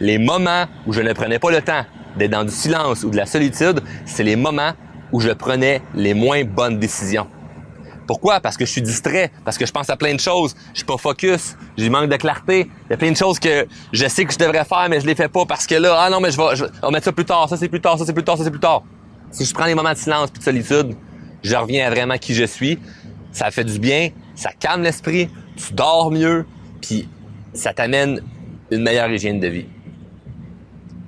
les 0.00 0.18
moments 0.18 0.66
où 0.86 0.92
je 0.92 1.00
ne 1.00 1.12
prenais 1.12 1.38
pas 1.38 1.50
le 1.50 1.60
temps 1.60 1.84
d'être 2.16 2.30
dans 2.30 2.44
du 2.44 2.52
silence 2.52 3.04
ou 3.04 3.10
de 3.10 3.16
la 3.16 3.26
solitude, 3.26 3.80
c'est 4.04 4.22
les 4.22 4.36
moments 4.36 4.72
où 5.12 5.20
je 5.20 5.30
prenais 5.30 5.82
les 5.94 6.14
moins 6.14 6.44
bonnes 6.44 6.78
décisions. 6.78 7.26
Pourquoi? 8.12 8.40
Parce 8.40 8.58
que 8.58 8.66
je 8.66 8.70
suis 8.70 8.82
distrait, 8.82 9.32
parce 9.42 9.56
que 9.56 9.64
je 9.64 9.72
pense 9.72 9.88
à 9.88 9.96
plein 9.96 10.14
de 10.14 10.20
choses, 10.20 10.54
je 10.74 10.80
suis 10.80 10.84
pas 10.84 10.98
focus, 10.98 11.56
j'ai 11.78 11.88
manque 11.88 12.10
de 12.10 12.16
clarté. 12.16 12.68
Il 12.84 12.90
y 12.90 12.92
a 12.92 12.98
plein 12.98 13.10
de 13.10 13.16
choses 13.16 13.38
que 13.38 13.66
je 13.90 14.06
sais 14.06 14.26
que 14.26 14.34
je 14.34 14.38
devrais 14.38 14.66
faire, 14.66 14.86
mais 14.90 15.00
je 15.00 15.06
les 15.06 15.14
fais 15.14 15.30
pas 15.30 15.46
parce 15.46 15.66
que 15.66 15.76
là, 15.76 15.96
ah 15.98 16.10
non, 16.10 16.20
mais 16.20 16.30
je 16.30 16.36
vais, 16.36 16.68
on 16.82 16.88
va 16.88 16.90
mettre 16.90 17.06
ça 17.06 17.12
plus 17.12 17.24
tard, 17.24 17.48
ça 17.48 17.56
c'est 17.56 17.70
plus 17.70 17.80
tard, 17.80 17.98
ça 17.98 18.04
c'est 18.04 18.12
plus 18.12 18.22
tard, 18.22 18.36
ça 18.36 18.44
c'est 18.44 18.50
plus 18.50 18.60
tard. 18.60 18.82
Si 19.30 19.46
je 19.46 19.54
prends 19.54 19.64
les 19.64 19.74
moments 19.74 19.94
de 19.94 19.96
silence 19.96 20.28
et 20.28 20.38
de 20.38 20.44
solitude, 20.44 20.94
je 21.42 21.56
reviens 21.56 21.86
à 21.86 21.90
vraiment 21.90 22.18
qui 22.18 22.34
je 22.34 22.44
suis. 22.44 22.78
Ça 23.32 23.50
fait 23.50 23.64
du 23.64 23.78
bien, 23.78 24.10
ça 24.34 24.50
calme 24.52 24.82
l'esprit, 24.82 25.30
tu 25.56 25.72
dors 25.72 26.10
mieux, 26.10 26.44
puis 26.82 27.08
ça 27.54 27.72
t'amène 27.72 28.20
une 28.70 28.82
meilleure 28.82 29.10
hygiène 29.10 29.40
de 29.40 29.48
vie. 29.48 29.66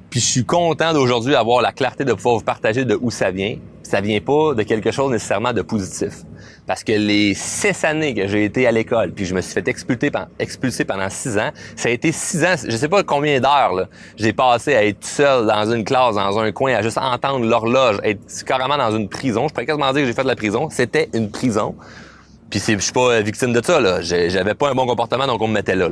Puis 0.08 0.20
je 0.20 0.24
suis 0.26 0.44
content 0.46 0.94
d'aujourd'hui 0.94 1.34
avoir 1.34 1.60
la 1.60 1.72
clarté 1.72 2.06
de 2.06 2.14
pouvoir 2.14 2.36
vous 2.36 2.44
partager 2.44 2.86
de 2.86 2.98
où 2.98 3.10
ça 3.10 3.30
vient. 3.30 3.58
Ça 3.84 4.00
vient 4.00 4.20
pas 4.20 4.54
de 4.54 4.64
quelque 4.64 4.90
chose 4.90 5.12
nécessairement 5.12 5.52
de 5.52 5.62
positif. 5.62 6.22
Parce 6.66 6.82
que 6.82 6.92
les 6.92 7.34
six 7.34 7.84
années 7.84 8.14
que 8.14 8.26
j'ai 8.26 8.44
été 8.44 8.66
à 8.66 8.72
l'école, 8.72 9.12
puis 9.12 9.26
je 9.26 9.34
me 9.34 9.40
suis 9.40 9.52
fait 9.52 9.68
expulser, 9.68 10.84
pendant 10.84 11.10
six 11.10 11.38
ans, 11.38 11.50
ça 11.76 11.90
a 11.90 11.92
été 11.92 12.10
six 12.10 12.42
ans, 12.44 12.54
je 12.66 12.76
sais 12.76 12.88
pas 12.88 13.02
combien 13.02 13.38
d'heures, 13.38 13.86
j'ai 14.16 14.32
passé 14.32 14.74
à 14.74 14.84
être 14.84 15.04
seul 15.04 15.46
dans 15.46 15.70
une 15.70 15.84
classe, 15.84 16.16
dans 16.16 16.38
un 16.38 16.50
coin, 16.50 16.74
à 16.74 16.82
juste 16.82 16.98
entendre 16.98 17.44
l'horloge, 17.44 17.98
être 18.02 18.44
carrément 18.44 18.78
dans 18.78 18.96
une 18.96 19.08
prison. 19.08 19.46
Je 19.46 19.52
pourrais 19.52 19.66
quasiment 19.66 19.92
dire 19.92 20.02
que 20.02 20.06
j'ai 20.06 20.14
fait 20.14 20.22
de 20.22 20.28
la 20.28 20.36
prison. 20.36 20.68
C'était 20.70 21.10
une 21.12 21.30
prison. 21.30 21.76
Puis 22.50 22.62
je 22.66 22.78
suis 22.78 22.92
pas 22.92 23.20
victime 23.20 23.52
de 23.52 23.62
ça, 23.62 23.78
là. 23.80 24.00
J'avais 24.00 24.54
pas 24.54 24.70
un 24.70 24.74
bon 24.74 24.86
comportement, 24.86 25.26
donc 25.26 25.42
on 25.42 25.48
me 25.48 25.54
mettait 25.54 25.76
là 25.76 25.90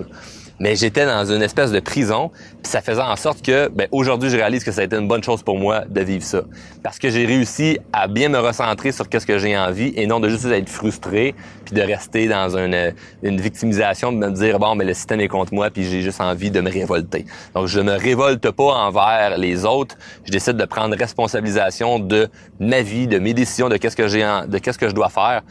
mais 0.62 0.76
j'étais 0.76 1.06
dans 1.06 1.24
une 1.24 1.42
espèce 1.42 1.72
de 1.72 1.80
prison, 1.80 2.30
puis 2.62 2.70
ça 2.70 2.80
faisait 2.80 3.02
en 3.02 3.16
sorte 3.16 3.42
que, 3.42 3.68
ben, 3.68 3.88
aujourd'hui, 3.90 4.30
je 4.30 4.36
réalise 4.36 4.62
que 4.62 4.70
ça 4.70 4.82
a 4.82 4.84
été 4.84 4.94
une 4.94 5.08
bonne 5.08 5.24
chose 5.24 5.42
pour 5.42 5.58
moi 5.58 5.80
de 5.88 6.00
vivre 6.02 6.22
ça, 6.22 6.42
parce 6.84 7.00
que 7.00 7.10
j'ai 7.10 7.26
réussi 7.26 7.80
à 7.92 8.06
bien 8.06 8.28
me 8.28 8.38
recentrer 8.38 8.92
sur 8.92 9.08
qu'est-ce 9.08 9.26
que 9.26 9.38
j'ai 9.38 9.58
envie 9.58 9.92
et 9.96 10.06
non 10.06 10.20
de 10.20 10.28
juste 10.28 10.44
être 10.46 10.68
frustré, 10.68 11.34
puis 11.64 11.74
de 11.74 11.82
rester 11.82 12.28
dans 12.28 12.56
une, 12.56 12.94
une 13.24 13.40
victimisation, 13.40 14.12
de 14.12 14.18
me 14.18 14.30
dire 14.30 14.60
bon, 14.60 14.76
mais 14.76 14.84
le 14.84 14.94
système 14.94 15.20
est 15.20 15.26
contre 15.26 15.52
moi, 15.52 15.68
puis 15.68 15.82
j'ai 15.82 16.00
juste 16.00 16.20
envie 16.20 16.52
de 16.52 16.60
me 16.60 16.70
révolter. 16.70 17.26
Donc, 17.56 17.66
je 17.66 17.80
me 17.80 17.96
révolte 17.96 18.48
pas 18.52 18.72
envers 18.86 19.38
les 19.38 19.64
autres, 19.64 19.96
je 20.24 20.30
décide 20.30 20.58
de 20.58 20.64
prendre 20.64 20.96
responsabilisation 20.96 21.98
de 21.98 22.28
ma 22.60 22.82
vie, 22.82 23.08
de 23.08 23.18
mes 23.18 23.34
décisions, 23.34 23.68
de 23.68 23.78
qu'est-ce 23.78 23.96
que 23.96 24.06
j'ai, 24.06 24.22
de 24.46 24.58
qu'est-ce 24.58 24.78
que 24.78 24.88
je 24.88 24.94
dois 24.94 25.08
faire, 25.08 25.42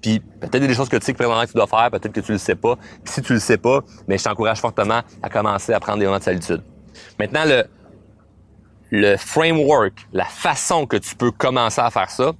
puis 0.00 0.20
peut-être 0.20 0.56
il 0.56 0.62
y 0.62 0.64
a 0.64 0.68
des 0.68 0.74
choses 0.74 0.88
que 0.88 0.96
tu 0.96 1.04
sais 1.04 1.14
que 1.14 1.18
que 1.18 1.46
tu 1.46 1.54
dois 1.54 1.66
faire, 1.66 1.90
peut-être 1.90 2.12
que 2.12 2.20
tu 2.20 2.32
le 2.32 2.38
sais 2.38 2.54
pas. 2.54 2.76
Puis 2.76 3.14
si 3.14 3.22
tu 3.22 3.32
le 3.32 3.40
sais 3.40 3.58
pas, 3.58 3.80
mais 4.06 4.18
je 4.18 4.24
t'encourage 4.24 4.60
fortement 4.60 5.00
à 5.22 5.28
commencer 5.28 5.72
à 5.72 5.80
prendre 5.80 5.98
des 5.98 6.04
moments 6.04 6.18
de 6.18 6.24
solitude. 6.24 6.62
Maintenant, 7.18 7.44
le, 7.44 7.64
le 8.90 9.16
framework, 9.16 10.06
la 10.12 10.24
façon 10.24 10.86
que 10.86 10.96
tu 10.96 11.16
peux 11.16 11.30
commencer 11.30 11.80
à 11.80 11.90
faire 11.90 12.10
ça, 12.10 12.32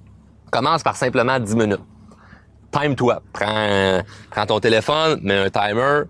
commence 0.51 0.83
par 0.83 0.95
simplement 0.95 1.39
10 1.39 1.55
minutes. 1.55 1.83
Time-toi. 2.71 3.21
Prends, 3.33 4.01
prends 4.29 4.45
ton 4.45 4.59
téléphone, 4.59 5.19
mets 5.21 5.37
un 5.37 5.49
timer, 5.49 6.03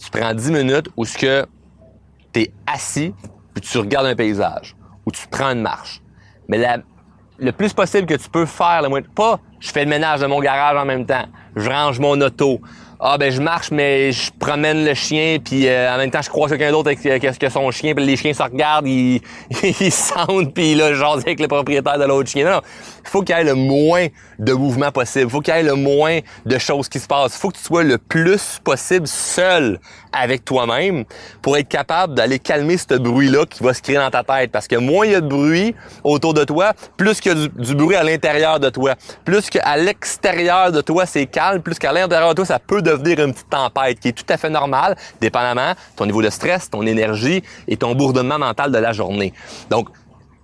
tu 0.00 0.10
prends 0.10 0.34
10 0.34 0.50
minutes 0.50 0.88
où 0.96 1.04
ce 1.04 1.18
que 1.18 1.46
tu 2.32 2.40
es 2.42 2.52
assis, 2.66 3.14
puis 3.54 3.60
tu 3.60 3.78
regardes 3.78 4.06
un 4.06 4.14
paysage, 4.14 4.76
ou 5.04 5.10
tu 5.10 5.26
prends 5.28 5.50
une 5.50 5.62
marche. 5.62 6.02
Mais 6.48 6.58
la, 6.58 6.78
le 7.38 7.52
plus 7.52 7.72
possible 7.72 8.06
que 8.06 8.14
tu 8.14 8.28
peux 8.28 8.46
faire, 8.46 8.82
le 8.82 8.88
moins, 8.88 9.00
pas 9.02 9.40
je 9.60 9.70
fais 9.70 9.84
le 9.84 9.90
ménage 9.90 10.20
de 10.20 10.26
mon 10.26 10.40
garage 10.40 10.76
en 10.76 10.84
même 10.84 11.06
temps, 11.06 11.24
je 11.56 11.68
range 11.68 11.98
mon 11.98 12.20
auto, 12.20 12.60
ah 12.98 13.18
ben 13.18 13.30
je 13.30 13.42
marche 13.42 13.70
mais 13.70 14.10
je 14.10 14.30
promène 14.38 14.84
le 14.84 14.94
chien 14.94 15.36
puis 15.42 15.68
euh, 15.68 15.92
en 15.92 15.98
même 15.98 16.10
temps 16.10 16.22
je 16.22 16.30
croise 16.30 16.50
quelqu'un 16.50 16.70
d'autre 16.70 16.88
avec 16.88 17.04
euh, 17.04 17.18
qu'est-ce 17.18 17.38
que 17.38 17.50
son 17.50 17.70
chien 17.70 17.94
puis 17.94 18.06
les 18.06 18.16
chiens 18.16 18.32
se 18.32 18.42
regardent 18.42 18.86
ils 18.86 19.20
ils 19.62 19.92
sentent 19.92 20.54
puis 20.54 20.74
là 20.74 20.94
je 20.94 21.04
avec 21.04 21.38
le 21.38 21.46
propriétaire 21.46 21.98
de 21.98 22.04
l'autre 22.04 22.30
chien. 22.30 22.50
Non. 22.50 22.60
Faut 23.08 23.22
qu'il 23.22 23.36
y 23.36 23.38
ait 23.38 23.44
le 23.44 23.54
moins 23.54 24.06
de 24.38 24.52
mouvement 24.52 24.92
possible, 24.92 25.30
faut 25.30 25.40
qu'il 25.40 25.54
y 25.54 25.58
ait 25.58 25.62
le 25.62 25.74
moins 25.74 26.18
de 26.44 26.58
choses 26.58 26.88
qui 26.88 26.98
se 26.98 27.06
passent, 27.06 27.36
faut 27.36 27.50
que 27.50 27.56
tu 27.56 27.62
sois 27.62 27.84
le 27.84 27.98
plus 27.98 28.60
possible 28.62 29.06
seul 29.06 29.80
avec 30.12 30.44
toi-même 30.44 31.04
pour 31.42 31.56
être 31.56 31.68
capable 31.68 32.14
d'aller 32.14 32.38
calmer 32.38 32.76
ce 32.78 32.94
bruit-là 32.94 33.44
qui 33.46 33.62
va 33.62 33.74
se 33.74 33.82
créer 33.82 33.96
dans 33.96 34.10
ta 34.10 34.24
tête. 34.24 34.50
Parce 34.50 34.66
que 34.66 34.76
moins 34.76 35.06
il 35.06 35.12
y 35.12 35.14
a 35.14 35.20
de 35.20 35.28
bruit 35.28 35.74
autour 36.04 36.34
de 36.34 36.44
toi, 36.44 36.72
plus 36.96 37.20
qu'il 37.20 37.32
y 37.32 37.44
a 37.44 37.48
du, 37.48 37.74
bruit 37.74 37.96
à 37.96 38.02
l'intérieur 38.02 38.60
de 38.60 38.70
toi, 38.70 38.94
plus 39.24 39.50
qu'à 39.50 39.76
l'extérieur 39.76 40.72
de 40.72 40.80
toi 40.80 41.06
c'est 41.06 41.26
calme, 41.26 41.62
plus 41.62 41.78
qu'à 41.78 41.92
l'intérieur 41.92 42.30
de 42.30 42.34
toi 42.34 42.44
ça 42.44 42.58
peut 42.58 42.82
devenir 42.82 43.20
une 43.24 43.32
petite 43.32 43.50
tempête 43.50 44.00
qui 44.00 44.08
est 44.08 44.12
tout 44.12 44.24
à 44.28 44.36
fait 44.36 44.50
normale, 44.50 44.96
dépendamment 45.20 45.74
ton 45.96 46.06
niveau 46.06 46.22
de 46.22 46.30
stress, 46.30 46.70
ton 46.70 46.86
énergie 46.86 47.42
et 47.68 47.76
ton 47.76 47.94
bourdonnement 47.94 48.38
mental 48.38 48.72
de 48.72 48.78
la 48.78 48.92
journée. 48.92 49.32
Donc, 49.70 49.88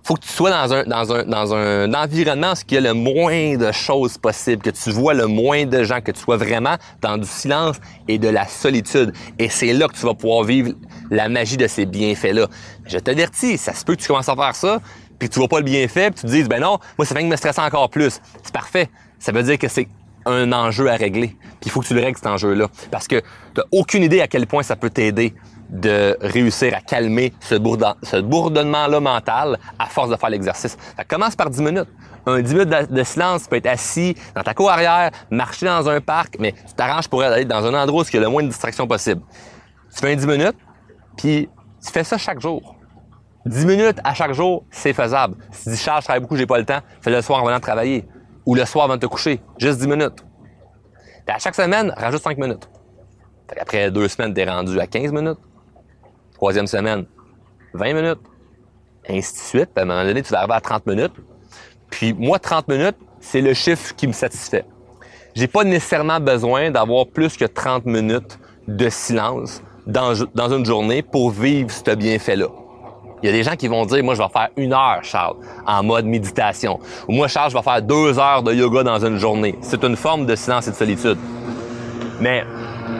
faut 0.03 0.15
que 0.15 0.21
tu 0.21 0.31
sois 0.31 0.49
dans 0.49 0.73
un, 0.73 0.83
dans 0.83 1.13
un, 1.13 1.23
dans 1.23 1.53
un 1.53 1.93
environnement 1.93 2.51
où 2.51 2.65
il 2.69 2.73
y 2.73 2.77
a 2.77 2.81
le 2.81 2.93
moins 2.93 3.55
de 3.55 3.71
choses 3.71 4.17
possibles, 4.17 4.61
que 4.61 4.69
tu 4.69 4.91
vois 4.91 5.13
le 5.13 5.27
moins 5.27 5.65
de 5.65 5.83
gens, 5.83 6.01
que 6.01 6.11
tu 6.11 6.19
sois 6.19 6.37
vraiment 6.37 6.75
dans 7.01 7.17
du 7.17 7.27
silence 7.27 7.77
et 8.07 8.17
de 8.17 8.27
la 8.27 8.45
solitude. 8.45 9.13
Et 9.39 9.47
c'est 9.49 9.71
là 9.71 9.87
que 9.87 9.93
tu 9.93 10.05
vas 10.05 10.13
pouvoir 10.13 10.43
vivre 10.43 10.73
la 11.09 11.29
magie 11.29 11.57
de 11.57 11.67
ces 11.67 11.85
bienfaits-là. 11.85 12.47
Je 12.85 12.97
t'avertis, 12.97 13.57
ça 13.57 13.73
se 13.73 13.85
peut 13.85 13.95
que 13.95 14.01
tu 14.01 14.07
commences 14.07 14.29
à 14.29 14.35
faire 14.35 14.55
ça, 14.55 14.81
puis 15.19 15.29
que 15.29 15.33
tu 15.33 15.39
vois 15.39 15.47
pas 15.47 15.59
le 15.59 15.65
bienfait, 15.65 16.11
puis 16.11 16.21
tu 16.21 16.27
te 16.27 16.31
dises, 16.31 16.49
ben 16.49 16.59
non, 16.59 16.79
moi, 16.97 17.05
ça 17.05 17.15
fait 17.15 17.21
que 17.21 17.27
me 17.27 17.37
stresser 17.37 17.61
encore 17.61 17.89
plus. 17.89 18.19
C'est 18.43 18.53
parfait. 18.53 18.89
Ça 19.19 19.31
veut 19.31 19.43
dire 19.43 19.57
que 19.57 19.69
c'est 19.69 19.87
un 20.25 20.51
enjeu 20.51 20.89
à 20.89 20.95
régler. 20.95 21.29
Puis 21.61 21.67
il 21.67 21.71
faut 21.71 21.81
que 21.81 21.87
tu 21.87 21.93
le 21.93 22.01
règles, 22.01 22.17
cet 22.17 22.27
enjeu-là. 22.27 22.67
Parce 22.91 23.07
que 23.07 23.21
tu 23.55 23.61
aucune 23.71 24.03
idée 24.03 24.21
à 24.21 24.27
quel 24.27 24.47
point 24.47 24.63
ça 24.63 24.75
peut 24.75 24.89
t'aider 24.89 25.33
de 25.73 26.15
réussir 26.21 26.73
à 26.75 26.81
calmer 26.81 27.33
ce, 27.39 27.55
bourdonnement-là 27.55 28.99
mental 28.99 29.57
à 29.79 29.87
force 29.87 30.09
de 30.09 30.15
faire 30.15 30.29
l'exercice. 30.29 30.77
Ça 30.95 31.03
commence 31.03 31.35
par 31.35 31.49
10 31.49 31.61
minutes. 31.61 31.89
Un 32.25 32.41
10 32.41 32.53
minutes 32.53 32.91
de, 32.91 33.03
silence, 33.03 33.43
tu 33.43 33.49
peux 33.49 33.55
être 33.57 33.67
assis 33.67 34.15
dans 34.35 34.43
ta 34.43 34.53
cour 34.53 34.69
arrière, 34.69 35.09
marcher 35.31 35.65
dans 35.65 35.89
un 35.89 35.99
parc, 35.99 36.37
mais 36.39 36.53
tu 36.53 36.73
t'arranges 36.75 37.07
pour 37.07 37.23
aller 37.23 37.43
dans 37.43 37.65
un 37.65 37.73
endroit 37.73 38.03
où 38.03 38.05
il 38.07 38.13
y 38.13 38.17
a 38.17 38.21
le 38.21 38.29
moins 38.29 38.43
de 38.43 38.47
distractions 38.47 38.87
possible. 38.87 39.21
Tu 39.93 39.99
fais 39.99 40.13
un 40.13 40.15
10 40.15 40.27
minutes, 40.27 40.57
puis 41.17 41.49
tu 41.83 41.91
fais 41.91 42.03
ça 42.03 42.17
chaque 42.17 42.39
jour. 42.39 42.75
10 43.47 43.65
minutes 43.65 43.97
à 44.03 44.13
chaque 44.13 44.33
jour, 44.33 44.63
c'est 44.69 44.93
faisable. 44.93 45.35
Si 45.51 45.63
tu 45.63 45.69
dis, 45.71 45.77
Charles, 45.77 46.01
je 46.01 46.05
travaille 46.05 46.21
beaucoup, 46.21 46.37
j'ai 46.37 46.45
pas 46.45 46.59
le 46.59 46.65
temps, 46.65 46.79
fais 47.01 47.11
le 47.11 47.21
soir 47.21 47.41
en 47.41 47.45
venant 47.47 47.59
travailler 47.59 48.07
ou 48.45 48.55
le 48.55 48.63
soir 48.65 48.85
avant 48.85 48.95
de 48.95 49.01
te 49.01 49.07
coucher. 49.07 49.41
Juste 49.57 49.79
10 49.79 49.87
minutes. 49.87 50.23
à 51.27 51.39
chaque 51.39 51.55
semaine, 51.55 51.93
rajoute 51.97 52.21
5 52.21 52.37
minutes. 52.37 52.69
Après 53.59 53.91
deux 53.91 54.07
semaines, 54.07 54.33
tu 54.33 54.41
es 54.41 54.49
rendu 54.49 54.79
à 54.79 54.87
15 54.87 55.11
minutes. 55.11 55.39
Troisième 56.43 56.67
semaine, 56.67 57.05
20 57.73 57.93
minutes. 57.93 58.19
Ainsi 59.07 59.33
de 59.33 59.39
suite. 59.39 59.69
à 59.77 59.83
un 59.83 59.85
moment 59.85 60.03
donné, 60.03 60.21
tu 60.21 60.29
vas 60.33 60.39
arriver 60.39 60.55
à 60.55 60.59
30 60.59 60.85
minutes. 60.87 61.13
Puis 61.89 62.11
moi, 62.11 62.37
30 62.37 62.67
minutes, 62.67 62.97
c'est 63.21 63.39
le 63.39 63.53
chiffre 63.53 63.95
qui 63.95 64.07
me 64.07 64.11
satisfait. 64.11 64.65
J'ai 65.35 65.47
pas 65.47 65.63
nécessairement 65.63 66.19
besoin 66.19 66.69
d'avoir 66.69 67.07
plus 67.07 67.37
que 67.37 67.45
30 67.45 67.85
minutes 67.85 68.37
de 68.67 68.89
silence 68.89 69.63
dans, 69.87 70.11
dans 70.35 70.53
une 70.53 70.65
journée 70.65 71.01
pour 71.01 71.29
vivre 71.29 71.71
ce 71.71 71.95
bienfait-là. 71.95 72.47
Il 73.21 73.27
y 73.27 73.29
a 73.29 73.31
des 73.31 73.43
gens 73.43 73.55
qui 73.55 73.69
vont 73.69 73.85
dire, 73.85 74.03
moi, 74.03 74.13
je 74.13 74.21
vais 74.21 74.27
faire 74.27 74.49
une 74.57 74.73
heure, 74.73 74.99
Charles, 75.01 75.37
en 75.65 75.81
mode 75.81 76.03
méditation. 76.03 76.77
Ou 77.07 77.13
moi, 77.13 77.29
Charles, 77.29 77.51
je 77.51 77.55
vais 77.55 77.63
faire 77.63 77.81
deux 77.81 78.19
heures 78.19 78.43
de 78.43 78.53
yoga 78.53 78.83
dans 78.83 79.05
une 79.05 79.17
journée. 79.17 79.57
C'est 79.61 79.81
une 79.85 79.95
forme 79.95 80.25
de 80.25 80.35
silence 80.35 80.67
et 80.67 80.71
de 80.71 80.75
solitude. 80.75 81.17
Mais 82.19 82.43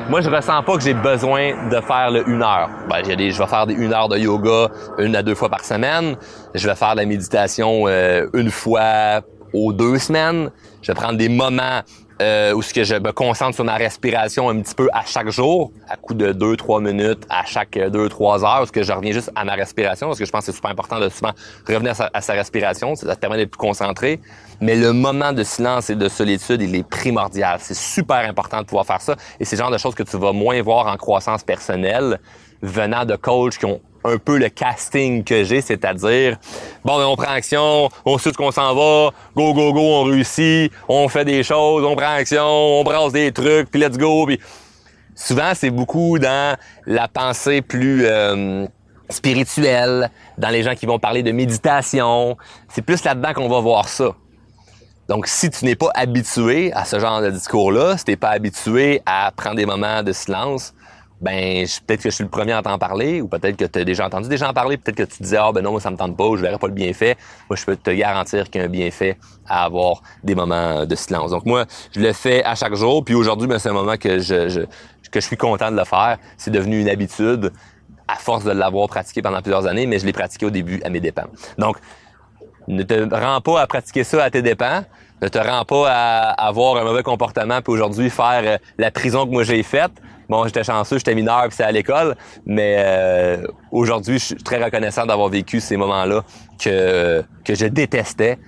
moi, 0.10 0.22
je 0.22 0.30
ressens 0.30 0.64
pas 0.64 0.76
que 0.78 0.84
j'ai 0.84 0.94
besoin 0.94 1.70
de 1.70 1.80
faire 1.82 2.12
le 2.12 2.28
une 2.28 2.42
heure. 2.42 2.70
Ben, 2.90 3.02
j'ai 3.06 3.32
je 3.32 3.38
vais 3.38 3.48
faire 3.48 3.66
des 3.66 3.74
une 3.74 3.94
heure 3.94 4.10
de 4.10 4.18
yoga 4.18 4.70
une 4.98 5.16
à 5.16 5.24
deux 5.24 5.36
fois 5.36 5.50
par 5.50 5.64
semaine. 5.64 6.16
Je 6.54 6.68
vais 6.68 6.76
faire 6.76 6.96
la 6.96 7.06
méditation 7.06 7.84
euh, 7.88 8.28
une 8.34 8.52
fois 8.52 9.22
aux 9.54 9.72
deux 9.72 9.98
semaines. 9.98 10.52
Je 10.82 10.92
vais 10.92 10.96
prendre 10.96 11.18
des 11.18 11.30
moments 11.30 11.82
euh, 12.22 12.54
où 12.54 12.62
ce 12.62 12.74
que 12.74 12.84
je 12.84 12.96
me 12.96 13.12
concentre 13.12 13.56
sur 13.56 13.64
ma 13.64 13.76
respiration 13.76 14.50
un 14.50 14.62
petit 14.62 14.76
peu 14.76 14.90
à 14.94 15.04
chaque 15.06 15.30
jour, 15.30 15.72
à 15.90 15.96
coup 15.98 16.14
de 16.14 16.32
2-3 16.32 16.84
minutes 16.84 17.26
à 17.30 17.46
chaque 17.46 17.76
2-3 17.76 18.46
heures, 18.46 18.64
où 18.64 18.66
ce 18.66 18.72
que 18.72 18.84
je 18.84 18.92
reviens 18.92 19.12
juste 19.12 19.32
à 19.36 19.44
ma 19.44 19.54
respiration, 19.54 20.08
parce 20.08 20.20
que 20.20 20.26
je 20.26 20.32
pense 20.32 20.46
que 20.46 20.52
c'est 20.52 20.56
super 20.56 20.72
important 20.72 21.00
de 21.00 21.10
souvent 21.10 21.32
revenir 21.68 21.94
à 22.14 22.22
sa, 22.22 22.34
respiration, 22.34 22.96
ça 22.96 23.16
te 23.16 23.20
permet 23.20 23.38
d'être 23.38 23.52
plus 23.52 23.58
concentré. 23.58 24.20
Mais 24.62 24.76
le 24.76 24.94
moment 24.94 25.34
de 25.34 25.44
silence 25.44 25.90
et 25.90 25.96
de 25.96 26.08
solitude, 26.08 26.62
il 26.62 26.76
est 26.76 26.88
primordial. 26.88 27.58
C'est 27.60 27.76
super 27.76 28.18
important 28.30 28.60
de 28.60 28.66
pouvoir 28.66 28.86
faire 28.86 29.02
ça. 29.02 29.16
Et 29.40 29.46
c'est 29.46 29.56
le 29.56 29.62
genre 29.62 29.72
de 29.72 29.78
choses 29.78 29.96
que 29.96 30.04
tu 30.04 30.18
vas 30.18 30.32
moins 30.32 30.62
voir 30.62 30.88
en 30.88 30.96
croissance 30.96 31.44
personnelle 31.44 32.20
venant 32.62 33.04
de 33.04 33.16
coachs 33.16 33.58
qui 33.58 33.66
ont 33.66 33.82
un 34.04 34.18
peu 34.18 34.38
le 34.38 34.50
casting 34.50 35.24
que 35.24 35.44
j'ai, 35.44 35.62
c'est-à-dire, 35.62 36.38
bon, 36.84 36.98
ben, 36.98 37.06
on 37.06 37.16
prend 37.16 37.32
action, 37.32 37.90
on 38.06 38.18
sait 38.18 38.32
qu'on 38.34 38.52
s'en 38.52 38.74
va, 38.76 39.12
go, 39.36 39.54
go, 39.54 39.74
go, 39.74 39.80
on 39.80 40.04
réussit, 40.04 40.72
on 40.88 41.08
fait 41.08 41.26
des 41.26 41.44
choses, 41.44 41.84
on 41.84 41.96
prend 41.96 42.14
action, 42.14 42.46
on 42.46 42.84
brasse 42.84 43.14
des 43.14 43.32
trucs, 43.32 43.70
puis 43.72 43.80
let's 43.80 43.98
go. 43.98 44.26
Puis 44.26 44.40
souvent, 45.16 45.52
c'est 45.56 45.72
beaucoup 45.72 46.20
dans 46.20 46.58
la 46.86 47.08
pensée 47.08 47.62
plus 47.62 48.06
euh, 48.06 48.66
spirituelle, 49.10 50.10
dans 50.38 50.50
les 50.50 50.64
gens 50.64 50.76
qui 50.76 50.86
vont 50.86 51.00
parler 51.00 51.24
de 51.24 51.32
méditation. 51.32 52.38
C'est 52.70 52.82
plus 52.82 53.04
là-dedans 53.04 53.34
qu'on 53.34 53.50
va 53.50 53.60
voir 53.60 53.88
ça. 53.88 54.14
Donc, 55.10 55.28
si 55.28 55.50
tu 55.50 55.66
n'es 55.66 55.76
pas 55.76 55.92
habitué 55.96 56.72
à 56.74 56.86
ce 56.86 56.98
genre 57.00 57.22
de 57.22 57.30
discours-là, 57.30 57.98
si 57.98 58.06
tu 58.06 58.12
n'es 58.12 58.18
pas 58.18 58.30
habitué 58.30 59.02
à 59.06 59.32
prendre 59.36 59.58
des 59.58 59.66
moments 59.66 60.02
de 60.02 60.14
silence, 60.14 60.74
ben 61.24 61.66
peut-être 61.88 62.04
que 62.04 62.10
je 62.10 62.16
suis 62.16 62.24
le 62.26 62.30
premier 62.30 62.52
à 62.52 62.62
t'en 62.62 62.78
parler, 62.78 63.22
ou 63.22 63.30
peut-être 63.30 63.56
que 63.56 63.64
tu 63.64 63.80
as 63.80 63.86
déjà 63.86 64.06
entendu 64.06 64.28
des 64.28 64.36
gens 64.36 64.50
en 64.50 64.54
parler, 64.54 64.76
peut-être 64.76 64.98
que 64.98 65.04
tu 65.04 65.24
disais 65.24 65.38
ah 65.38 65.52
ben 65.54 65.62
non, 65.62 65.72
moi 65.72 65.80
ça 65.80 65.90
me 65.90 65.96
tente 65.96 66.18
pas, 66.18 66.26
je 66.36 66.42
verrai 66.42 66.58
pas 66.58 66.68
le 66.68 66.74
bienfait. 66.74 67.16
Moi, 67.50 67.56
je 67.56 67.64
peux 67.64 67.78
te 67.78 67.92
garantir 67.92 68.50
qu'il 68.50 68.60
y 68.60 68.64
a 68.64 68.68
un 68.68 68.70
bienfait 68.70 69.18
à 69.48 69.64
avoir 69.64 70.04
des 70.24 70.36
moments 70.36 70.86
de 70.86 70.96
silence. 70.96 71.32
Donc 71.32 71.46
moi, 71.46 71.66
je 71.96 72.02
le 72.02 72.12
fais 72.12 72.44
à 72.44 72.56
chaque 72.56 72.76
jour, 72.76 73.06
puis 73.06 73.16
aujourd'hui, 73.16 73.48
ben, 73.48 73.58
c'est 73.58 73.70
un 73.70 73.74
moment 73.74 73.96
que 73.96 74.20
je, 74.20 74.50
je, 74.50 74.62
que 75.14 75.22
je 75.22 75.26
suis 75.26 75.38
content 75.38 75.72
de 75.72 75.78
le 75.78 75.86
faire. 75.86 76.18
C'est 76.38 76.52
devenu 76.52 76.82
une 76.82 76.90
habitude 76.90 77.54
à 78.08 78.16
force 78.16 78.44
de 78.44 78.52
l'avoir 78.52 78.90
pratiqué 78.90 79.22
pendant 79.22 79.42
plusieurs 79.42 79.66
années, 79.66 79.86
mais 79.86 80.00
je 80.00 80.06
l'ai 80.06 80.12
pratiqué 80.12 80.46
au 80.46 80.50
début 80.50 80.82
à 80.84 80.90
mes 80.90 81.00
dépens. 81.00 81.28
Donc, 81.58 81.78
ne 82.68 82.84
te 82.84 83.16
rends 83.16 83.40
pas 83.40 83.62
à 83.62 83.68
pratiquer 83.68 84.04
ça 84.04 84.24
à 84.24 84.30
tes 84.30 84.42
dépens. 84.42 84.84
Ne 85.22 85.30
te 85.30 85.38
rends 85.38 85.64
pas 85.64 85.90
à 85.90 86.48
avoir 86.48 86.76
un 86.78 86.84
mauvais 86.84 87.04
comportement 87.04 87.62
puis 87.62 87.72
aujourd'hui 87.72 88.10
faire 88.10 88.42
euh, 88.44 88.58
la 88.78 88.92
prison 88.92 89.26
que 89.26 89.32
moi 89.32 89.44
j'ai 89.44 89.64
faite. 89.64 89.92
Bon, 90.34 90.48
j'étais 90.48 90.64
chanceux, 90.64 90.98
j'étais 90.98 91.14
mineur 91.14 91.44
puis 91.44 91.58
c'est 91.58 91.64
à 91.64 91.72
l'école, 91.72 92.16
mais 92.44 92.78
euh, 92.80 93.46
aujourd'hui, 93.72 94.18
je 94.18 94.26
suis 94.26 94.36
très 94.36 94.58
reconnaissant 94.64 95.06
d'avoir 95.06 95.30
vécu 95.30 95.60
ces 95.60 95.78
moments-là 95.78 96.24
que 96.58 97.24
que 97.46 97.54
je 97.54 97.68
détestais 97.68 98.40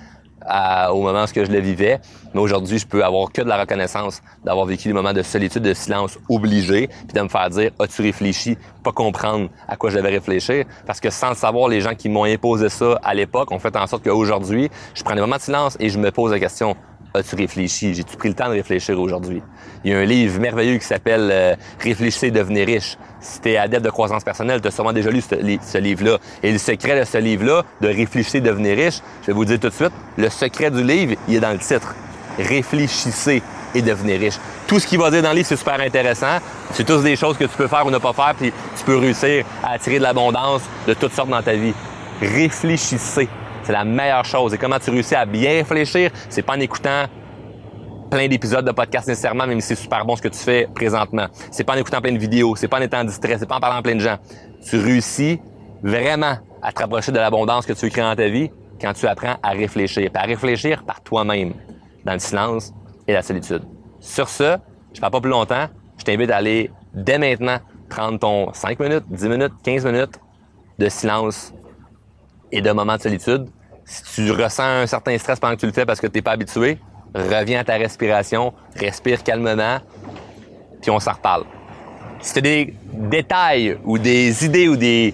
au 0.91 1.01
moment 1.03 1.25
où 1.25 1.27
je 1.35 1.51
le 1.51 1.59
vivais. 1.59 1.99
Mais 2.33 2.41
aujourd'hui, 2.41 2.79
je 2.79 2.87
peux 2.87 3.03
avoir 3.03 3.31
que 3.31 3.43
de 3.43 3.47
la 3.47 3.59
reconnaissance 3.59 4.23
d'avoir 4.43 4.65
vécu 4.65 4.87
des 4.87 4.95
moments 4.95 5.13
de 5.13 5.21
solitude, 5.21 5.61
de 5.61 5.75
silence 5.75 6.17
obligé, 6.27 6.87
puis 6.87 7.13
de 7.13 7.21
me 7.21 7.29
faire 7.29 7.51
dire 7.51 7.69
as-tu 7.79 8.01
réfléchi, 8.01 8.57
pas 8.83 8.91
comprendre 8.91 9.49
à 9.67 9.75
quoi 9.75 9.91
je 9.91 9.97
devais 9.97 10.09
réfléchir, 10.09 10.65
parce 10.87 10.99
que 10.99 11.11
sans 11.11 11.29
le 11.29 11.35
savoir, 11.35 11.67
les 11.67 11.81
gens 11.81 11.93
qui 11.93 12.09
m'ont 12.09 12.25
imposé 12.25 12.69
ça 12.69 12.99
à 13.03 13.13
l'époque 13.13 13.51
ont 13.51 13.59
fait 13.59 13.75
en 13.75 13.85
sorte 13.85 14.03
qu'aujourd'hui, 14.03 14.71
je 14.95 15.03
prends 15.03 15.13
des 15.13 15.21
moments 15.21 15.37
de 15.37 15.41
silence 15.41 15.77
et 15.79 15.89
je 15.89 15.99
me 15.99 16.09
pose 16.09 16.31
la 16.31 16.39
question 16.39 16.75
As-tu 17.15 17.35
réfléchi? 17.35 17.93
J'ai-tu 17.93 18.17
pris 18.17 18.27
le 18.27 18.35
temps 18.35 18.49
de 18.49 18.53
réfléchir 18.53 18.99
aujourd'hui? 18.99 19.41
Il 19.83 19.91
y 19.91 19.93
a 19.93 19.99
un 19.99 20.05
livre 20.05 20.39
merveilleux 20.39 20.77
qui 20.77 20.85
s'appelle 20.85 21.29
euh, 21.31 21.55
Réfléchissez 21.79 22.29
devenez 22.29 22.65
riche. 22.65 22.97
Si 23.21 23.39
tu 23.39 23.51
es 23.51 23.57
adepte 23.57 23.85
de 23.85 23.89
croissance 23.89 24.23
personnelle, 24.23 24.59
tu 24.59 24.67
as 24.67 24.71
sûrement 24.71 24.91
déjà 24.91 25.09
lu 25.09 25.21
ce, 25.21 25.77
livre-là. 25.77 26.17
Et 26.43 26.51
le 26.51 26.57
secret 26.57 26.99
de 26.99 27.05
ce 27.05 27.17
livre-là, 27.17 27.63
de 27.79 27.87
Réfléchissez 27.87 28.41
devenez 28.41 28.73
riche, 28.73 28.99
je 29.21 29.27
vais 29.27 29.33
vous 29.33 29.45
dire 29.45 29.59
tout 29.59 29.69
de 29.69 29.73
suite, 29.73 29.93
le 30.17 30.29
secret 30.29 30.71
du 30.71 30.83
livre, 30.83 31.15
il 31.27 31.35
est 31.35 31.39
dans 31.39 31.53
le 31.53 31.59
titre. 31.59 31.95
Réfléchissez 32.37 33.41
et 33.73 33.81
devenez 33.81 34.17
riche. 34.17 34.35
Tout 34.67 34.79
ce 34.79 34.87
qu'il 34.87 34.99
va 34.99 35.09
dire 35.09 35.21
dans 35.21 35.29
le 35.29 35.35
livre, 35.35 35.47
c'est 35.47 35.55
super 35.55 35.79
intéressant. 35.79 36.39
C'est 36.71 36.83
tous 36.83 37.01
des 37.01 37.15
choses 37.15 37.37
que 37.37 37.45
tu 37.45 37.55
peux 37.55 37.67
faire 37.67 37.85
ou 37.85 37.91
ne 37.91 37.97
pas 37.97 38.13
faire, 38.13 38.35
puis 38.37 38.51
tu 38.77 38.83
peux 38.83 38.97
réussir 38.97 39.45
à 39.63 39.73
attirer 39.73 39.99
de 39.99 40.03
l'abondance 40.03 40.63
de 40.85 40.93
toutes 40.93 41.13
sortes 41.13 41.29
dans 41.29 41.41
ta 41.41 41.53
vie. 41.53 41.73
Réfléchissez 42.21 43.29
c'est 43.65 43.73
la 43.73 43.83
meilleure 43.83 44.25
chose. 44.25 44.53
Et 44.53 44.57
comment 44.57 44.79
tu 44.79 44.91
réussis 44.91 45.15
à 45.15 45.25
bien 45.25 45.49
réfléchir, 45.51 46.11
c'est 46.29 46.43
pas 46.43 46.55
en 46.55 46.59
écoutant 46.59 47.05
plein 48.11 48.27
d'épisodes 48.27 48.65
de 48.65 48.71
podcast 48.71 49.07
nécessairement, 49.07 49.47
même 49.47 49.59
si 49.59 49.69
c'est 49.69 49.75
super 49.75 50.05
bon 50.05 50.15
ce 50.15 50.21
que 50.21 50.27
tu 50.27 50.37
fais 50.37 50.67
présentement. 50.73 51.27
C'est 51.51 51.63
pas 51.63 51.73
en 51.73 51.77
écoutant 51.77 52.01
plein 52.01 52.13
de 52.13 52.19
vidéos, 52.19 52.55
c'est 52.55 52.67
pas 52.67 52.77
en 52.77 52.81
étant 52.81 53.03
distrait, 53.03 53.37
c'est 53.39 53.47
pas 53.47 53.57
en 53.57 53.59
parlant 53.59 53.77
à 53.77 53.81
plein 53.81 53.95
de 53.95 53.99
gens. 53.99 54.17
Tu 54.69 54.77
réussis 54.77 55.41
vraiment 55.81 56.37
à 56.61 56.71
te 56.71 56.81
rapprocher 56.81 57.11
de 57.11 57.17
l'abondance 57.17 57.65
que 57.65 57.73
tu 57.73 57.87
veux 57.87 58.01
dans 58.01 58.15
ta 58.15 58.27
vie 58.27 58.51
quand 58.79 58.93
tu 58.93 59.07
apprends 59.07 59.35
à 59.41 59.49
réfléchir. 59.49 60.09
Puis 60.13 60.23
à 60.23 60.25
réfléchir 60.25 60.83
par 60.83 61.01
toi-même, 61.01 61.53
dans 62.05 62.13
le 62.13 62.19
silence 62.19 62.71
et 63.07 63.13
la 63.13 63.21
solitude. 63.21 63.63
Sur 63.99 64.29
ce, 64.29 64.57
je 64.93 64.97
ne 64.97 65.01
parle 65.01 65.11
pas 65.11 65.21
plus 65.21 65.31
longtemps. 65.31 65.65
Je 65.97 66.03
t'invite 66.03 66.29
à 66.29 66.37
aller 66.37 66.71
dès 66.93 67.17
maintenant 67.17 67.57
prendre 67.89 68.19
ton 68.19 68.53
5 68.53 68.79
minutes, 68.79 69.03
10 69.09 69.29
minutes, 69.29 69.53
15 69.63 69.85
minutes 69.85 70.19
de 70.77 70.89
silence 70.89 71.53
et 72.51 72.61
de 72.61 72.71
moments 72.71 72.97
de 72.97 73.01
solitude. 73.01 73.47
Si 73.85 74.03
tu 74.15 74.31
ressens 74.31 74.63
un 74.63 74.87
certain 74.87 75.17
stress 75.17 75.39
pendant 75.39 75.55
que 75.55 75.59
tu 75.59 75.67
le 75.67 75.71
fais 75.71 75.85
parce 75.85 76.01
que 76.01 76.07
tu 76.07 76.17
n'es 76.17 76.21
pas 76.21 76.31
habitué, 76.31 76.79
reviens 77.13 77.59
à 77.59 77.63
ta 77.63 77.75
respiration, 77.75 78.53
respire 78.75 79.23
calmement, 79.23 79.79
puis 80.81 80.91
on 80.91 80.99
s'en 80.99 81.13
reparle. 81.13 81.43
Si 82.19 82.33
tu 82.33 82.39
as 82.39 82.41
des 82.41 82.73
détails 82.93 83.77
ou 83.83 83.97
des 83.97 84.45
idées 84.45 84.67
ou 84.67 84.75
des 84.75 85.13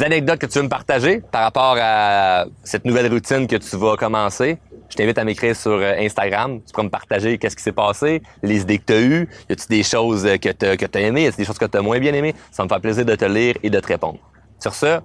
anecdotes 0.00 0.38
que 0.38 0.46
tu 0.46 0.58
veux 0.58 0.64
me 0.64 0.68
partager 0.68 1.20
par 1.32 1.42
rapport 1.42 1.76
à 1.80 2.46
cette 2.62 2.84
nouvelle 2.84 3.12
routine 3.12 3.46
que 3.46 3.56
tu 3.56 3.76
vas 3.76 3.96
commencer, 3.96 4.58
je 4.88 4.96
t'invite 4.96 5.18
à 5.18 5.24
m'écrire 5.24 5.56
sur 5.56 5.72
euh, 5.72 5.94
Instagram. 5.98 6.60
Tu 6.64 6.72
pourras 6.72 6.84
me 6.84 6.90
partager 6.90 7.38
qu'est-ce 7.38 7.56
qui 7.56 7.62
s'est 7.62 7.72
passé, 7.72 8.22
les 8.42 8.60
idées 8.60 8.78
que 8.78 8.84
tu 8.84 8.92
as 8.92 9.00
eues. 9.00 9.28
Y 9.48 9.52
a-tu 9.52 9.66
des 9.68 9.82
choses 9.82 10.24
que 10.24 10.50
tu 10.50 10.66
as, 10.66 11.00
aimées, 11.00 11.24
y 11.24 11.26
a 11.26 11.30
des 11.32 11.44
choses 11.44 11.58
que 11.58 11.64
tu 11.64 11.76
as 11.76 11.82
moins 11.82 11.98
bien 11.98 12.14
aimées? 12.14 12.34
Ça 12.52 12.62
me 12.62 12.68
fait 12.68 12.78
plaisir 12.80 13.04
de 13.04 13.14
te 13.16 13.24
lire 13.24 13.56
et 13.62 13.70
de 13.70 13.80
te 13.80 13.86
répondre. 13.88 14.18
Sur 14.60 14.74
ce, 14.74 15.00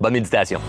Bonne 0.00 0.14
méditation. 0.14 0.60